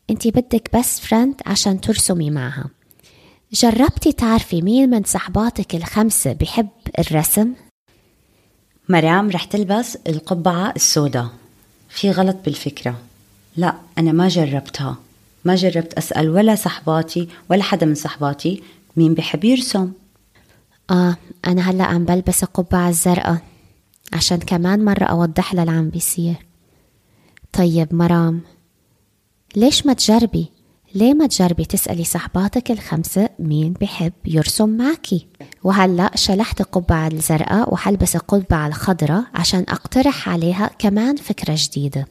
أنت 0.10 0.28
بدك 0.28 0.70
بس 0.74 1.00
فريند 1.00 1.36
عشان 1.46 1.82
ترسمي 1.82 2.30
معها. 2.30 2.66
جربتي 3.54 4.12
تعرفي 4.12 4.62
مين 4.62 4.90
من 4.90 5.04
صحباتك 5.04 5.76
الخمسة 5.76 6.34
بحب 6.34 6.70
الرسم؟ 7.00 7.54
مرام 8.90 9.30
رح 9.30 9.44
تلبس 9.44 9.98
القبعة 10.08 10.74
السوداء. 10.76 11.30
في 11.90 12.12
غلط 12.12 12.38
بالفكرة. 12.46 13.00
لا 13.58 13.76
أنا 13.98 14.12
ما 14.12 14.28
جربتها. 14.28 14.98
ما 15.46 15.56
جربت 15.56 15.94
أسأل 15.94 16.30
ولا 16.30 16.56
صحباتي 16.56 17.28
ولا 17.50 17.64
حدا 17.64 17.86
من 17.86 17.96
صحباتي 17.96 18.64
مين 18.98 19.14
بحب 19.14 19.44
يرسم 19.44 19.92
آه 20.92 21.18
أنا 21.48 21.62
هلأ 21.72 21.84
عم 21.84 22.06
بلبس 22.06 22.44
القبعة 22.44 22.90
الزرقاء 22.90 23.42
عشان 24.14 24.38
كمان 24.38 24.86
مرة 24.86 25.04
أوضح 25.04 25.54
لها 25.54 25.64
اللي 25.64 25.76
عم 25.76 25.90
بيصير. 25.90 26.36
طيب 27.54 27.94
مرام 27.96 28.42
ليش 29.56 29.86
ما 29.86 29.94
تجربي؟ 29.94 30.52
ليه 30.96 31.14
ما 31.14 31.28
تجربي 31.28 31.66
تسألي 31.66 32.04
صحباتك 32.04 32.72
الخمسة 32.72 33.30
مين 33.40 33.74
بحب 33.74 34.14
يرسم 34.26 34.70
معكي؟ 34.70 35.28
وهلأ 35.64 36.12
شلحت 36.16 36.62
القبعة 36.62 37.08
الزرقاء 37.08 37.74
وحلبس 37.74 38.16
القبعة 38.16 38.68
الخضراء 38.68 39.24
عشان 39.34 39.66
أقترح 39.70 40.30
عليها 40.30 40.70
كمان 40.80 41.16
فكرة 41.16 41.56
جديدة. 41.58 42.08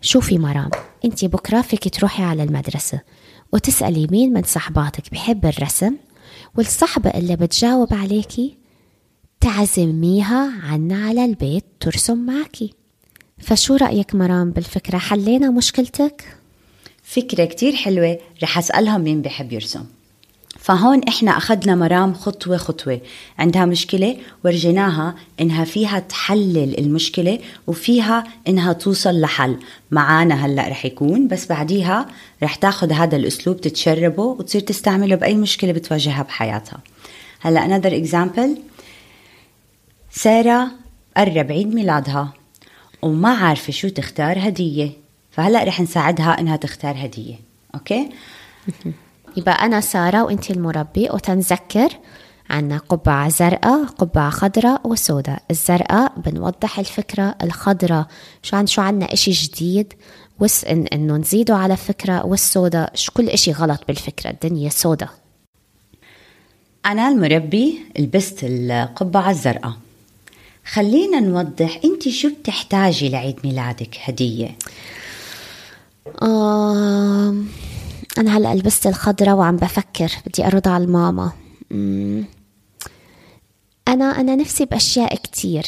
شوفي 0.00 0.38
مرام 0.38 0.70
انت 1.04 1.24
بكرة 1.24 1.60
فيك 1.60 1.94
تروحي 1.94 2.22
على 2.22 2.42
المدرسة 2.42 3.00
وتسألي 3.52 4.06
مين 4.10 4.32
من 4.32 4.42
صحباتك 4.42 5.10
بحب 5.12 5.46
الرسم 5.46 5.96
والصحبة 6.56 7.10
اللي 7.10 7.36
بتجاوب 7.36 7.94
عليكي 7.94 8.58
تعزميها 9.40 10.52
عنا 10.62 11.06
على 11.06 11.24
البيت 11.24 11.64
ترسم 11.80 12.18
معكي 12.18 12.74
فشو 13.38 13.76
رأيك 13.76 14.14
مرام 14.14 14.50
بالفكرة؟ 14.50 14.98
حلينا 14.98 15.50
مشكلتك؟ 15.50 16.36
فكرة 17.02 17.44
كتير 17.44 17.74
حلوة 17.74 18.18
رح 18.42 18.58
أسألهم 18.58 19.00
مين 19.00 19.22
بحب 19.22 19.52
يرسم. 19.52 19.84
فهون 20.60 21.00
إحنا 21.08 21.36
أخذنا 21.36 21.74
مرام 21.74 22.14
خطوة 22.14 22.56
خطوة. 22.56 23.00
عندها 23.38 23.64
مشكلة 23.64 24.16
ورجيناها 24.44 25.14
إنها 25.40 25.64
فيها 25.64 25.98
تحلل 25.98 26.78
المشكلة 26.78 27.38
وفيها 27.66 28.24
إنها 28.48 28.72
توصل 28.72 29.20
لحل. 29.20 29.58
معانا 29.90 30.46
هلأ 30.46 30.68
رح 30.68 30.84
يكون 30.84 31.28
بس 31.28 31.46
بعديها 31.46 32.08
رح 32.42 32.54
تاخذ 32.54 32.92
هذا 32.92 33.16
الأسلوب 33.16 33.60
تتشربه 33.60 34.22
وتصير 34.22 34.60
تستعمله 34.60 35.16
بأي 35.16 35.34
مشكلة 35.34 35.72
بتواجهها 35.72 36.22
بحياتها. 36.22 36.80
هلأ 37.40 37.80
another 37.80 38.06
example. 38.06 38.58
سارة 40.10 40.70
قرب 41.16 41.52
عيد 41.52 41.74
ميلادها 41.74 42.32
وما 43.02 43.30
عارفة 43.30 43.72
شو 43.72 43.88
تختار 43.88 44.48
هدية. 44.48 44.90
فهلأ 45.30 45.64
رح 45.64 45.80
نساعدها 45.80 46.40
إنها 46.40 46.56
تختار 46.56 46.94
هدية. 46.98 47.34
أوكي؟ 47.74 48.08
يبقى 49.36 49.66
أنا 49.66 49.80
سارة 49.80 50.22
وأنت 50.24 50.50
المربي 50.50 51.08
وتنذكر 51.10 51.88
عنا 52.50 52.78
قبعة 52.78 53.28
زرقاء 53.28 53.84
قبعة 53.84 54.30
خضراء 54.30 54.88
وسوداء. 54.88 55.42
الزرقاء 55.50 56.12
بنوضح 56.16 56.78
الفكرة 56.78 57.34
الخضراء 57.42 58.06
شو 58.42 58.56
عن 58.56 58.66
شو 58.66 58.82
عنا 58.82 59.12
إشي 59.12 59.30
جديد 59.30 59.92
وس 60.40 60.64
إن 60.64 60.86
إنه 60.86 61.16
نزيده 61.16 61.56
على 61.56 61.76
فكرة 61.76 62.26
والسوداء 62.26 62.92
شو 62.94 63.12
كل 63.12 63.28
إشي 63.28 63.52
غلط 63.52 63.80
بالفكرة 63.88 64.30
الدنيا 64.30 64.68
سوداء. 64.68 65.08
أنا 66.86 67.08
المربي 67.08 67.80
لبست 67.98 68.38
القبعة 68.42 69.30
الزرقاء. 69.30 69.72
خلينا 70.72 71.20
نوضح 71.20 71.80
انت 71.84 72.08
شو 72.08 72.28
بتحتاجي 72.40 73.08
لعيد 73.08 73.36
ميلادك؟ 73.44 73.98
هدية. 74.04 74.56
آه 76.22 77.34
أنا 78.18 78.36
هلأ 78.36 78.54
لبست 78.54 78.86
الخضرة 78.86 79.34
وعم 79.34 79.56
بفكر 79.56 80.12
بدي 80.26 80.46
أرد 80.46 80.68
على 80.68 80.84
الماما. 80.84 81.32
أنا 83.88 84.04
أنا 84.04 84.36
نفسي 84.36 84.64
بأشياء 84.64 85.16
كتير 85.16 85.66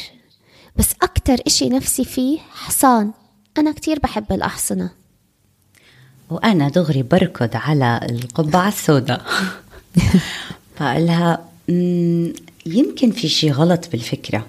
بس 0.76 0.92
أكتر 1.02 1.37
إشي 1.46 1.68
نفسي 1.68 2.05
فيه 2.05 2.38
حصان. 2.50 3.11
أنا 3.59 3.72
كتير 3.72 3.98
بحب 3.98 4.33
الأحصنة. 4.33 4.90
وأنا 6.31 6.68
دغري 6.68 7.02
بركض 7.02 7.50
على 7.55 8.00
القبعة 8.11 8.68
السوداء. 8.68 9.26
فقالها 10.76 11.48
يمكن 12.66 13.11
في 13.11 13.28
شي 13.28 13.50
غلط 13.50 13.88
بالفكرة. 13.92 14.46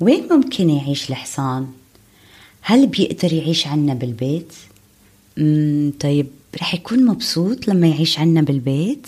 وين 0.00 0.28
ممكن 0.32 0.70
يعيش 0.70 1.10
الحصان؟ 1.10 1.66
هل 2.62 2.86
بيقدر 2.86 3.32
يعيش 3.32 3.66
عنا 3.66 3.94
بالبيت؟ 3.94 4.52
طيب 6.00 6.26
رح 6.60 6.74
يكون 6.74 7.06
مبسوط 7.06 7.68
لما 7.68 7.86
يعيش 7.88 8.18
عنا 8.18 8.42
بالبيت؟ 8.42 9.06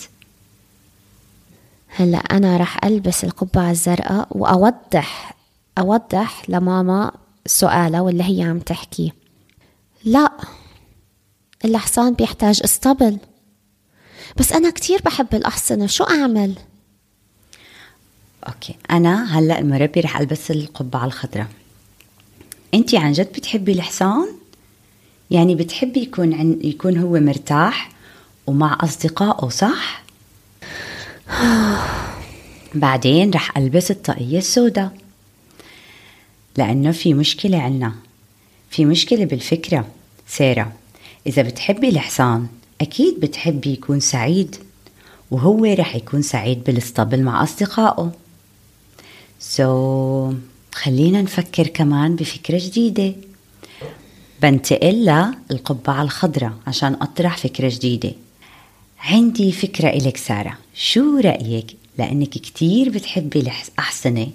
هلا 1.87 2.17
أنا 2.17 2.57
رح 2.57 2.85
ألبس 2.85 3.23
القبعة 3.23 3.71
الزرقاء 3.71 4.27
وأوضح 4.31 5.35
أوضح 5.77 6.49
لماما 6.49 7.11
سؤالها 7.45 8.01
واللي 8.01 8.23
هي 8.23 8.43
عم 8.43 8.59
تحكي 8.59 9.13
لا 10.03 10.31
الحصان 11.65 12.13
بيحتاج 12.13 12.61
اسطبل 12.63 13.17
بس 14.37 14.51
أنا 14.53 14.69
كتير 14.69 15.01
بحب 15.05 15.35
الأحصنة 15.35 15.87
شو 15.87 16.03
أعمل؟ 16.03 16.53
أوكي 18.47 18.75
أنا 18.91 19.39
هلأ 19.39 19.59
المربي 19.59 19.99
رح 19.99 20.19
ألبس 20.19 20.51
القبعة 20.51 21.05
الخضراء 21.05 21.47
انت 22.73 22.95
عن 22.95 23.11
جد 23.11 23.31
بتحبي 23.31 23.71
الحصان 23.71 24.27
يعني 25.31 25.55
بتحبي 25.55 25.99
يكون 25.99 26.33
عن 26.33 26.59
يكون 26.63 26.97
هو 26.97 27.19
مرتاح 27.19 27.89
ومع 28.47 28.77
أصدقائه 28.81 29.49
صح؟ 29.49 30.03
بعدين 32.75 33.31
رح 33.31 33.57
ألبس 33.57 33.91
الطاقية 33.91 34.37
السوداء. 34.37 34.97
لأنه 36.57 36.91
في 36.91 37.13
مشكلة 37.13 37.61
عنا. 37.61 37.93
في 38.69 38.85
مشكلة 38.85 39.25
بالفكرة. 39.25 39.87
ساره 40.27 40.71
إذا 41.27 41.41
بتحبي 41.41 41.89
الحصان 41.89 42.47
أكيد 42.81 43.19
بتحبي 43.19 43.73
يكون 43.73 43.99
سعيد. 43.99 44.55
وهو 45.31 45.65
رح 45.65 45.95
يكون 45.95 46.21
سعيد 46.21 46.63
بالاسطبل 46.63 47.23
مع 47.23 47.43
أصدقائه. 47.43 48.11
سو 49.39 50.31
so, 50.31 50.35
خلينا 50.75 51.21
نفكر 51.21 51.67
كمان 51.67 52.15
بفكرة 52.15 52.59
جديدة. 52.63 53.13
بنتقل 54.41 55.33
للقبعة 55.51 56.01
الخضراء 56.03 56.53
عشان 56.67 56.93
أطرح 57.01 57.37
فكرة 57.37 57.69
جديدة. 57.73 58.11
عندي 58.99 59.51
فكرة 59.51 59.89
إلك 59.89 60.17
سارة. 60.17 60.57
شو 60.75 61.17
رأيك؟ 61.17 61.75
لأنك 61.97 62.29
كتير 62.29 62.89
بتحبي 62.89 63.39
الأحصنة 63.39 64.27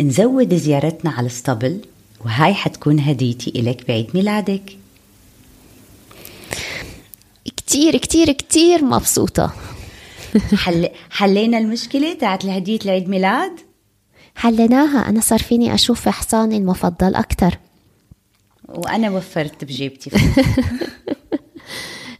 نزود 0.00 0.54
زيارتنا 0.54 1.10
على 1.10 1.20
الاسطبل 1.20 1.80
وهاي 2.24 2.54
حتكون 2.54 3.00
هديتي 3.00 3.52
إلك 3.56 3.88
بعيد 3.88 4.06
ميلادك. 4.14 4.76
كتير 7.44 7.96
كتير 7.96 8.32
كتير 8.32 8.84
مبسوطة. 8.84 9.52
حل... 10.64 10.88
حلينا 11.10 11.58
المشكلة 11.58 12.14
تاعت 12.14 12.44
الهدية 12.44 12.78
العيد 12.84 13.08
ميلاد؟ 13.08 13.52
حليناها. 14.34 15.08
أنا 15.08 15.20
صار 15.20 15.38
فيني 15.38 15.74
أشوف 15.74 16.08
حصاني 16.08 16.56
المفضل 16.56 17.14
أكتر. 17.14 17.58
وأنا 18.68 19.10
وفرت 19.10 19.64
بجيبتي. 19.64 20.10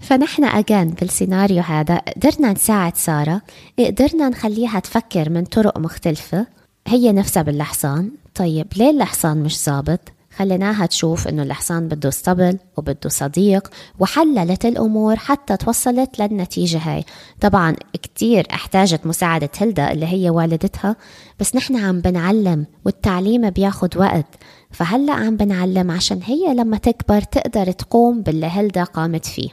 فنحن 0.01 0.45
أجان 0.45 0.89
بالسيناريو 0.89 1.63
هذا 1.63 1.97
قدرنا 1.97 2.53
نساعد 2.53 2.97
سارة 2.97 3.43
قدرنا 3.79 4.29
نخليها 4.29 4.81
تفكر 4.81 5.31
من 5.31 5.45
طرق 5.45 5.79
مختلفة. 5.79 6.47
هي 6.87 7.13
نفسها 7.13 7.43
بالحصان 7.43 8.11
طيب 8.35 8.67
ليه 8.77 8.91
الحصان 8.91 9.37
مش 9.43 9.65
ظابط؟ 9.65 10.01
خليناها 10.39 10.87
تشوف 10.87 11.29
إنه 11.29 11.43
الحصان 11.43 11.89
بده 11.89 12.09
اسطبل 12.09 12.59
وبده 12.77 13.09
صديق 13.09 13.69
وحللت 13.99 14.67
الأمور 14.67 15.17
حتى 15.17 15.57
توصلت 15.57 16.21
للنتيجة 16.21 16.79
هاي. 16.79 17.05
طبعا 17.41 17.77
كتير 17.93 18.47
احتاجت 18.53 19.07
مساعدة 19.07 19.51
هلدا 19.59 19.93
اللي 19.93 20.07
هي 20.07 20.31
والدتها 20.31 20.97
بس 21.41 21.57
نحن 21.57 21.77
عم 21.77 22.01
بنعلم 22.01 22.67
والتعليم 22.85 23.51
بياخد 23.51 23.97
وقت. 23.97 24.27
فهلأ 24.71 25.13
عم 25.13 25.37
بنعلم 25.37 25.91
عشان 25.91 26.21
هي 26.25 26.55
لما 26.55 26.77
تكبر 26.77 27.21
تقدر 27.21 27.73
تقوم 27.73 28.23
باللي 28.23 28.47
هلدا 28.47 28.85
قامت 28.85 29.27
فيه. 29.27 29.49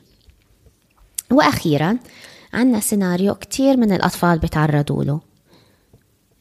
وأخيرا 1.31 1.97
عنا 2.53 2.79
سيناريو 2.79 3.35
كتير 3.35 3.77
من 3.77 3.91
الأطفال 3.91 4.39
بيتعرضوا 4.39 5.03
له. 5.03 5.19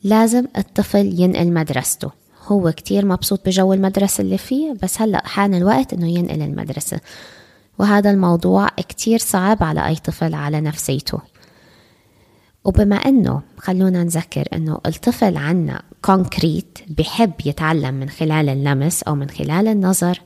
لازم 0.02 0.46
الطفل 0.58 1.20
ينقل 1.20 1.52
مدرسته. 1.52 2.23
هو 2.46 2.72
كتير 2.72 3.06
مبسوط 3.06 3.46
بجو 3.46 3.72
المدرسة 3.72 4.22
اللي 4.22 4.38
فيه 4.38 4.74
بس 4.82 5.02
هلأ 5.02 5.26
حان 5.26 5.54
الوقت 5.54 5.92
إنه 5.92 6.08
ينقل 6.08 6.42
المدرسة. 6.42 7.00
وهذا 7.78 8.10
الموضوع 8.10 8.68
كتير 8.68 9.18
صعب 9.18 9.62
على 9.62 9.86
أي 9.86 9.96
طفل 9.96 10.34
على 10.34 10.60
نفسيته. 10.60 11.20
وبما 12.64 12.96
إنه 12.96 13.42
خلونا 13.58 14.04
نذكر 14.04 14.48
إنه 14.52 14.80
الطفل 14.86 15.36
عنا 15.36 15.82
كونكريت 16.02 16.78
بحب 16.88 17.32
يتعلم 17.44 17.94
من 17.94 18.08
خلال 18.08 18.48
اللمس 18.48 19.02
أو 19.02 19.14
من 19.14 19.30
خلال 19.30 19.68
النظر 19.68 20.20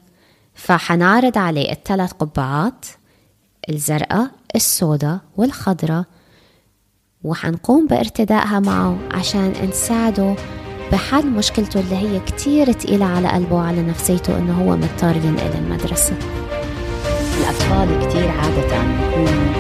فحنعرض 0.54 1.38
عليه 1.38 1.72
الثلاث 1.72 2.12
قبعات 2.12 2.86
الزرقاء 3.70 4.30
السوداء 4.54 5.18
والخضراء 5.36 6.04
وحنقوم 7.24 7.86
بارتدائها 7.86 8.60
معه 8.60 8.98
عشان 9.10 9.52
نساعده 9.68 10.36
بحل 10.92 11.26
مشكلته 11.26 11.80
اللي 11.80 11.96
هي 11.96 12.20
كتير 12.20 12.72
تقيلة 12.72 13.06
على 13.06 13.28
قلبه 13.28 13.56
وعلى 13.56 13.82
نفسيته 13.82 14.38
إنه 14.38 14.52
هو 14.62 14.76
مضطر 14.76 15.16
ينقل 15.16 15.58
المدرسة. 15.58 16.12
الأطفال 17.40 18.08
كتير 18.08 18.28
عادة 18.30 18.82
بيكونوا 18.82 19.52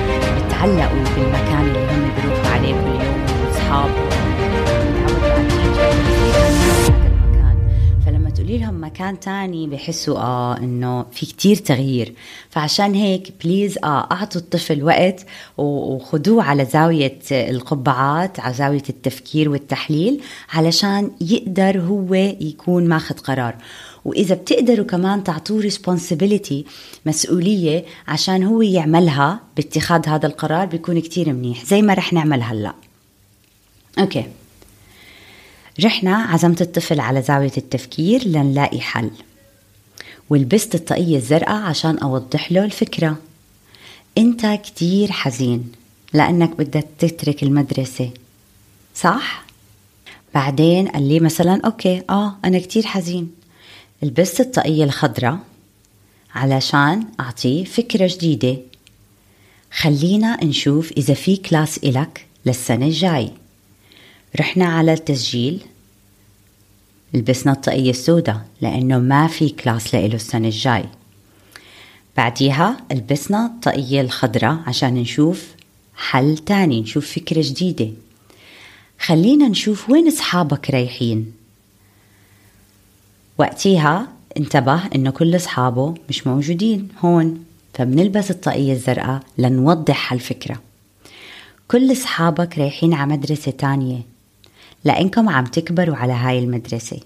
بتعلقوا 0.46 1.04
بالمكان 1.16 1.66
اللي 1.66 1.92
هم 1.92 2.10
بيروحوا 2.16 2.50
عليه 2.54 2.72
كل 2.74 3.04
يوم 3.04 3.24
أصحابهم 3.50 4.08
تقولي 8.48 8.62
لهم 8.62 8.84
مكان 8.84 9.20
تاني 9.20 9.66
بحسوا 9.66 10.18
آه 10.18 10.56
إنه 10.56 11.06
في 11.12 11.26
كتير 11.26 11.56
تغيير. 11.56 12.14
فعشان 12.50 12.94
هيك 12.94 13.32
بليز 13.44 13.78
آه 13.78 14.08
أعطوا 14.12 14.40
الطفل 14.40 14.84
وقت 14.84 15.26
وخذوه 15.58 16.42
على 16.42 16.64
زاوية 16.64 17.18
القبعات 17.32 18.40
على 18.40 18.54
زاوية 18.54 18.82
التفكير 18.88 19.48
والتحليل 19.48 20.20
علشان 20.52 21.10
يقدر 21.20 21.80
هو 21.80 22.14
يكون 22.14 22.88
ماخذ 22.88 23.14
قرار. 23.18 23.54
وإذا 24.04 24.34
بتقدروا 24.34 24.86
كمان 24.86 25.24
تعطوه 25.24 25.60
responsibility 25.60 26.64
مسؤولية 27.06 27.84
عشان 28.08 28.44
هو 28.44 28.62
يعملها 28.62 29.40
باتخاذ 29.56 30.08
هذا 30.08 30.26
القرار 30.26 30.66
بيكون 30.66 31.00
كتير 31.00 31.32
منيح 31.32 31.64
زي 31.64 31.82
ما 31.82 31.94
رح 31.94 32.12
نعمل 32.12 32.42
هلأ. 32.42 32.74
okay. 33.98 34.24
رحنا 35.84 36.16
عزمت 36.16 36.62
الطفل 36.62 37.00
على 37.00 37.22
زاوية 37.22 37.52
التفكير 37.56 38.28
لنلاقي 38.28 38.80
حل. 38.80 39.10
ولبست 40.30 40.74
الطاقية 40.74 41.16
الزرقاء 41.16 41.62
عشان 41.62 41.98
أوضح 41.98 42.52
له 42.52 42.64
الفكرة. 42.64 43.16
أنت 44.18 44.46
كتير 44.46 45.12
حزين 45.12 45.72
لأنك 46.12 46.56
بدك 46.56 46.86
تترك 46.98 47.42
المدرسة 47.42 48.10
صح؟ 48.94 49.44
بعدين 50.34 50.88
قال 50.88 51.08
لي 51.08 51.20
مثلا 51.20 51.60
okay 51.64 52.02
آه 52.10 52.36
أنا 52.44 52.58
كتير 52.58 52.86
حزين. 52.86 53.30
لبست 54.02 54.40
الطاقية 54.40 54.84
الخضراء 54.84 55.38
علشان 56.34 57.04
أعطيه 57.20 57.64
فكرة 57.64 58.10
جديدة. 58.14 58.56
خلينا 59.72 60.44
نشوف 60.44 60.92
إذا 60.92 61.14
في 61.14 61.36
class 61.36 61.78
إلك 61.78 62.26
للسنة 62.46 62.86
الجاي. 62.86 63.32
رحنا 64.36 64.64
على 64.64 64.92
التسجيل 64.92 65.60
لبسنا 67.14 67.52
الطاقية 67.52 67.90
السوداء 67.90 68.46
لأنه 68.60 68.98
ما 68.98 69.26
في 69.26 69.48
class 69.48 69.94
لإله 69.94 70.14
السنة 70.14 70.48
الجاي. 70.48 70.84
بعديها 72.16 72.76
لبسنا 72.92 73.46
الطاقية 73.46 74.00
الخضراء 74.00 74.58
عشان 74.66 74.94
نشوف 74.94 75.46
حل 75.96 76.38
تاني 76.38 76.80
نشوف 76.80 77.12
فكرة 77.12 77.42
جديدة. 77.44 77.90
خلينا 79.00 79.48
نشوف 79.48 79.90
وين 79.90 80.08
أصحابك 80.08 80.70
رايحين. 80.70 81.32
وقتيها 83.38 84.08
انتبه 84.36 84.86
إنه 84.86 85.10
كل 85.10 85.36
أصحابه 85.36 85.94
مش 86.08 86.26
موجودين 86.26 86.88
هون 86.98 87.44
فبنلبس 87.74 88.30
الطاقية 88.30 88.72
الزرقاء 88.72 89.22
لنوضح 89.38 90.12
هالفكرة. 90.12 90.60
كل 91.68 91.92
أصحابك 91.92 92.58
رايحين 92.58 92.94
على 92.94 93.12
مدرسة 93.12 93.50
تانية. 93.50 94.17
لأنكم 94.84 95.28
عم 95.28 95.44
تكبروا 95.44 95.96
على 95.96 96.12
هاي 96.12 96.38
المدرسة. 96.38 97.00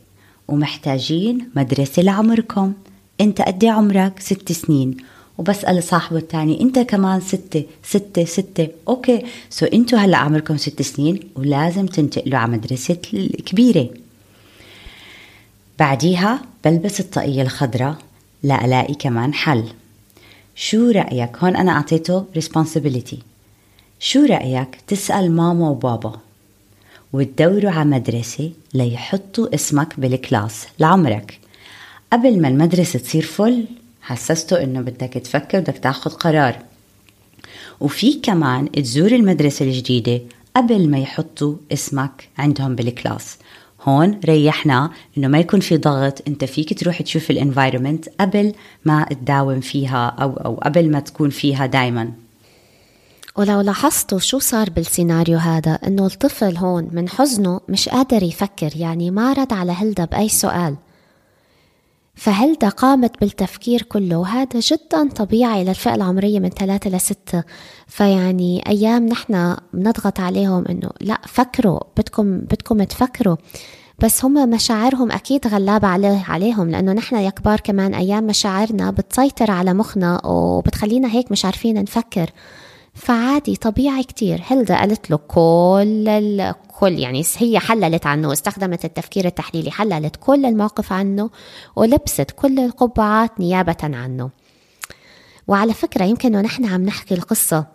ومحتاجين 0.48 1.48
مدرسة 1.56 2.02
لعمركم. 2.02 2.72
انت 3.20 3.42
قد 3.42 3.64
عمرك 3.64 4.20
ست 4.20 4.52
سنين. 4.52 4.96
وبسأل 5.38 5.82
صاحبه 5.82 6.18
الثاني 6.18 6.60
انت 6.60 6.78
كمان 6.78 7.20
ستة 7.20 7.64
ستة 7.82 8.24
ستة. 8.24 8.68
okay 8.88 9.22
so 9.50 9.66
انتو 9.66 9.96
هلأ 9.96 10.16
عمركم 10.16 10.56
ست 10.56 10.82
سنين 10.82 11.20
ولازم 11.36 11.86
تنتقلوا 11.86 12.38
على 12.38 12.52
مدرسة 12.52 12.94
كبيرة 13.46 13.88
بعديها 15.78 16.42
بلبس 16.64 17.00
الطاقية 17.00 17.42
الخضراء 17.42 17.96
لألاقي 18.42 18.94
كمان 18.94 19.34
حل. 19.34 19.64
شو 20.54 20.90
رأيك؟ 20.90 21.36
هون 21.36 21.56
أنا 21.56 21.72
أعطيته 21.72 22.24
responsibility. 22.38 23.16
شو 24.00 24.24
رأيك 24.24 24.78
تسأل 24.86 25.32
ماما 25.32 25.70
وبابا؟ 25.70 26.20
وتدوروا 27.12 27.70
على 27.70 27.90
مدرسة 27.90 28.50
ليحطوا 28.74 29.54
اسمك 29.54 30.00
بال 30.00 30.19
class 30.19 30.66
لعمرك. 30.78 31.38
قبل 32.12 32.40
ما 32.40 32.48
المدرسة 32.48 32.98
تصير 32.98 33.22
full 33.22 33.64
حسسته 34.02 34.62
إنه 34.62 34.80
بدك 34.80 35.12
تفكر 35.12 35.60
بدك 35.60 35.78
تاخد 35.78 36.12
قرار. 36.12 36.58
وفي 37.80 38.14
كمان 38.14 38.72
تزور 38.72 39.12
المدرسة 39.12 39.64
الجديدة 39.64 40.20
قبل 40.56 40.90
ما 40.90 40.98
يحطوا 40.98 41.54
اسمك 41.72 42.28
عندهم 42.38 42.74
بال 42.74 42.90
class. 42.90 43.38
هون 43.82 44.20
ريحنا 44.24 44.90
إنه 45.18 45.28
ما 45.28 45.38
يكون 45.38 45.60
في 45.60 45.76
ضغط 45.76 46.22
أنت 46.28 46.44
فيك 46.44 46.78
تروح 46.78 47.02
تشوف 47.02 47.30
ال 47.30 47.37
environment 47.37 48.08
قبل 48.20 48.52
ما 48.84 49.06
تداوم 49.10 49.60
فيها 49.60 50.06
أو 50.08 50.32
أو 50.32 50.54
قبل 50.54 50.90
ما 50.90 51.00
تكون 51.00 51.30
فيها 51.30 51.66
دائما 51.66 52.12
ولو 53.36 53.60
لاحظتوا 53.60 54.18
شو 54.18 54.38
صار 54.38 54.70
بالسيناريو 54.70 55.38
هذا 55.38 55.72
إنه 55.86 56.06
الطفل 56.06 56.56
هون 56.56 56.88
من 56.92 57.08
حزنه 57.08 57.60
مش 57.68 57.88
قادر 57.88 58.22
يفكر 58.22 58.70
يعني 58.76 59.10
ما 59.10 59.32
رد 59.32 59.52
على 59.52 59.72
هلدا 59.72 60.04
بأي 60.04 60.28
سؤال. 60.28 60.76
فهلدا 62.14 62.68
قامت 62.68 63.20
بالتفكير 63.20 63.82
كله 63.82 64.16
وهذا 64.16 64.60
جدا 64.60 65.08
طبيعي 65.08 65.64
للفئة 65.64 65.94
العمرية 65.94 66.40
من 66.40 66.48
ثلاثة 66.48 66.90
لستة 66.90 67.44
فيعني 67.86 68.68
أيام 68.68 69.06
نحن 69.06 69.56
بنضغط 69.72 70.20
عليهم 70.20 70.64
إنه 70.70 70.90
لا 71.00 71.20
فكروا 71.26 71.80
بدكم 71.96 72.38
بدكم 72.38 72.82
تفكروا. 72.82 73.36
بس 73.98 74.24
هم 74.24 74.50
مشاعرهم 74.50 75.12
أكيد 75.12 75.46
غلابة 75.46 75.88
عليه 75.88 76.24
عليهم 76.28 76.70
لأنه 76.70 76.92
نحن 76.92 77.16
يا 77.16 77.30
كبار 77.30 77.60
كمان 77.60 77.94
أيام 77.94 78.26
مشاعرنا 78.26 78.90
بتسيطر 78.90 79.50
على 79.50 79.74
مخنا 79.74 80.26
وبتخلينا 80.26 81.08
هيك 81.08 81.32
مش 81.32 81.44
عارفين 81.44 81.82
نفكر. 81.82 82.30
فعادي 83.02 83.56
طبيعي 83.56 84.02
كتير. 84.02 84.42
هيلدا 84.46 84.78
قالت 84.78 85.10
له 85.10 85.16
كل 85.16 86.08
ال... 86.08 86.54
كل 86.80 86.98
يعني 86.98 87.22
هي 87.36 87.58
حللت 87.58 88.06
عنه 88.06 88.32
استخدمت 88.32 88.84
التفكير 88.84 89.24
التحليلي 89.26 89.70
حللت 89.70 90.16
كل 90.20 90.46
الموقف 90.46 90.92
عنه 90.92 91.30
ولبست 91.76 92.30
كل 92.30 92.58
القبعات 92.58 93.40
نيابة 93.40 93.76
عنه. 93.82 94.30
وعلى 95.48 95.74
فكرة 95.74 96.04
يمكن 96.04 96.36
ونحن 96.36 96.64
عم 96.64 96.82
نحكي 96.82 97.14
القصة 97.14 97.66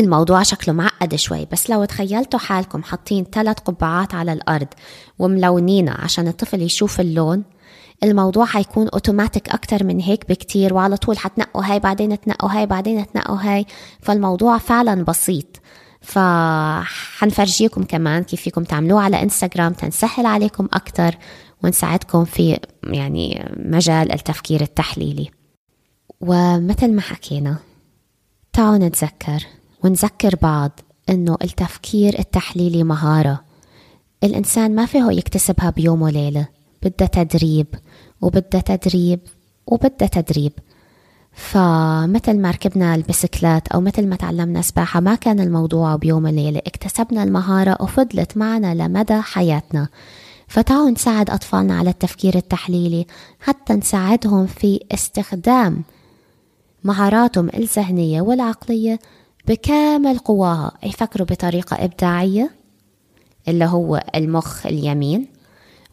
الموضوع 0.00 0.42
شكله 0.42 0.74
معقد 0.74 1.14
شوي 1.14 1.46
بس 1.52 1.70
لو 1.70 1.84
تخيلتوا 1.84 2.38
حالكم 2.38 2.82
حاطين 2.82 3.24
ثلاث 3.32 3.58
قبعات 3.58 4.14
على 4.14 4.32
الأرض 4.32 4.68
وملونينها 5.18 5.94
عشان 6.00 6.28
الطفل 6.28 6.62
يشوف 6.62 7.00
اللون 7.00 7.42
الموضوع 8.02 8.44
حيكون 8.44 8.88
اوتوماتيك 8.88 9.48
أكتر 9.48 9.84
من 9.84 10.00
هيك 10.00 10.28
بكتير 10.28 10.74
وعلى 10.74 10.96
طول 10.96 11.18
حتنقوا 11.18 11.64
هاي 11.64 11.78
بعدين 11.78 12.20
تنقوا 12.20 12.50
هاي 12.50 12.66
بعدين 12.66 13.06
تنقوا 13.06 13.36
هاي. 13.36 13.66
فالموضوع 14.00 14.58
فعلا 14.58 15.04
بسيط. 15.04 15.46
فحنفرجيكم 16.00 17.82
كمان 17.84 18.22
كيف 18.22 18.40
فيكم 18.40 18.64
تعملوه 18.64 19.00
على 19.00 19.22
انستغرام 19.22 19.72
تنسهل 19.72 20.26
عليكم 20.26 20.68
أكتر 20.72 21.14
ونساعدكم 21.64 22.24
في 22.24 22.58
يعني 22.84 23.52
مجال 23.56 24.12
التفكير 24.12 24.60
التحليلي. 24.60 25.30
ومثل 26.20 26.92
ما 26.92 27.00
حكينا 27.00 27.56
تعالوا 28.52 28.88
نتذكر 28.88 29.46
ونذكر 29.84 30.36
بعض 30.42 30.80
إنه 31.08 31.36
التفكير 31.42 32.18
التحليلي 32.18 32.84
مهارة. 32.84 33.44
الإنسان 34.24 34.74
ما 34.74 34.86
فيه 34.86 35.10
يكتسبها 35.10 35.70
بيوم 35.70 36.02
وليلة 36.02 36.48
بدها 36.82 37.06
تدريب 37.06 37.66
وبدها 38.22 38.60
تدريب 38.60 39.20
وبدها 39.66 40.08
تدريب. 40.08 40.52
فمثل 41.32 42.38
ما 42.38 42.50
ركبنا 42.50 42.94
البسكلات 42.94 43.68
أو 43.68 43.80
مثل 43.80 44.06
ما 44.06 44.16
تعلمنا 44.16 44.62
سباحة 44.62 45.00
ما 45.00 45.14
كان 45.14 45.40
الموضوع 45.40 45.96
بيوم 45.96 46.24
وليلة 46.24 46.58
اكتسبنا 46.58 47.22
المهارة 47.22 47.76
وفضلت 47.80 48.36
معنا 48.36 48.74
لمدى 48.74 49.20
حياتنا. 49.20 49.88
فتعالوا 50.48 50.90
نساعد 50.90 51.30
أطفالنا 51.30 51.78
على 51.78 51.90
التفكير 51.90 52.36
التحليلي 52.36 53.06
حتى 53.40 53.72
نساعدهم 53.72 54.46
في 54.46 54.80
استخدام 54.92 55.82
مهاراتهم 56.84 57.48
الذهنية 57.54 58.20
والعقلية 58.20 58.98
بكامل 59.48 60.18
قواها. 60.18 60.72
يفكروا 60.84 61.26
بطريقة 61.26 61.84
إبداعية 61.84 62.50
اللي 63.48 63.64
هو 63.64 64.04
المخ 64.14 64.66
اليمين 64.66 65.26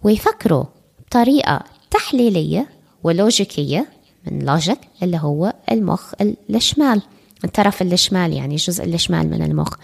ويفكروا 0.03 0.63
بطريقة 1.05 1.63
تحليلية 1.91 2.69
ولوجيكية 3.03 3.87
من 4.27 4.45
لوجيك 4.45 4.79
اللي 5.03 5.17
هو 5.17 5.53
المخ 5.71 6.13
الشمال. 6.49 7.01
الطرف 7.43 7.81
الشمال 7.81 8.33
يعني 8.33 8.55
الجزء 8.55 8.83
الشمال 8.83 9.29
من 9.29 9.41
المخ. 9.43 9.75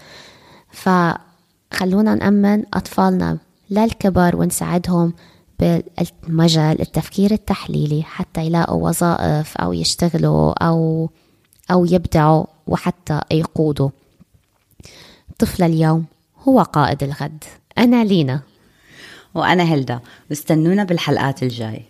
فخلونا 0.70 2.14
نأمن 2.14 2.64
أطفالنا 2.74 3.38
للكبر 3.70 4.36
ونساعدهم 4.36 5.12
بالمجال 5.58 6.80
التفكير 6.80 7.30
التحليلي 7.32 8.02
حتى 8.02 8.46
يلاقوا 8.46 8.88
وظائف 8.88 9.56
أو 9.56 9.72
يشتغلوا 9.72 10.64
أو 10.66 11.10
أو 11.70 11.84
يبدعوا 11.84 12.44
وحتى 12.66 13.20
يقودوا. 13.30 13.90
طفل 15.38 15.62
اليوم 15.62 16.04
هو 16.48 16.62
قائد 16.62 17.02
الغد. 17.02 17.44
أنا 17.78 18.04
لينا. 18.04 18.40
وأنا 19.34 19.62
هلدا. 19.62 20.00
واستنونا 20.30 20.84
بالحلقات 20.84 21.42
الجاي 21.42 21.82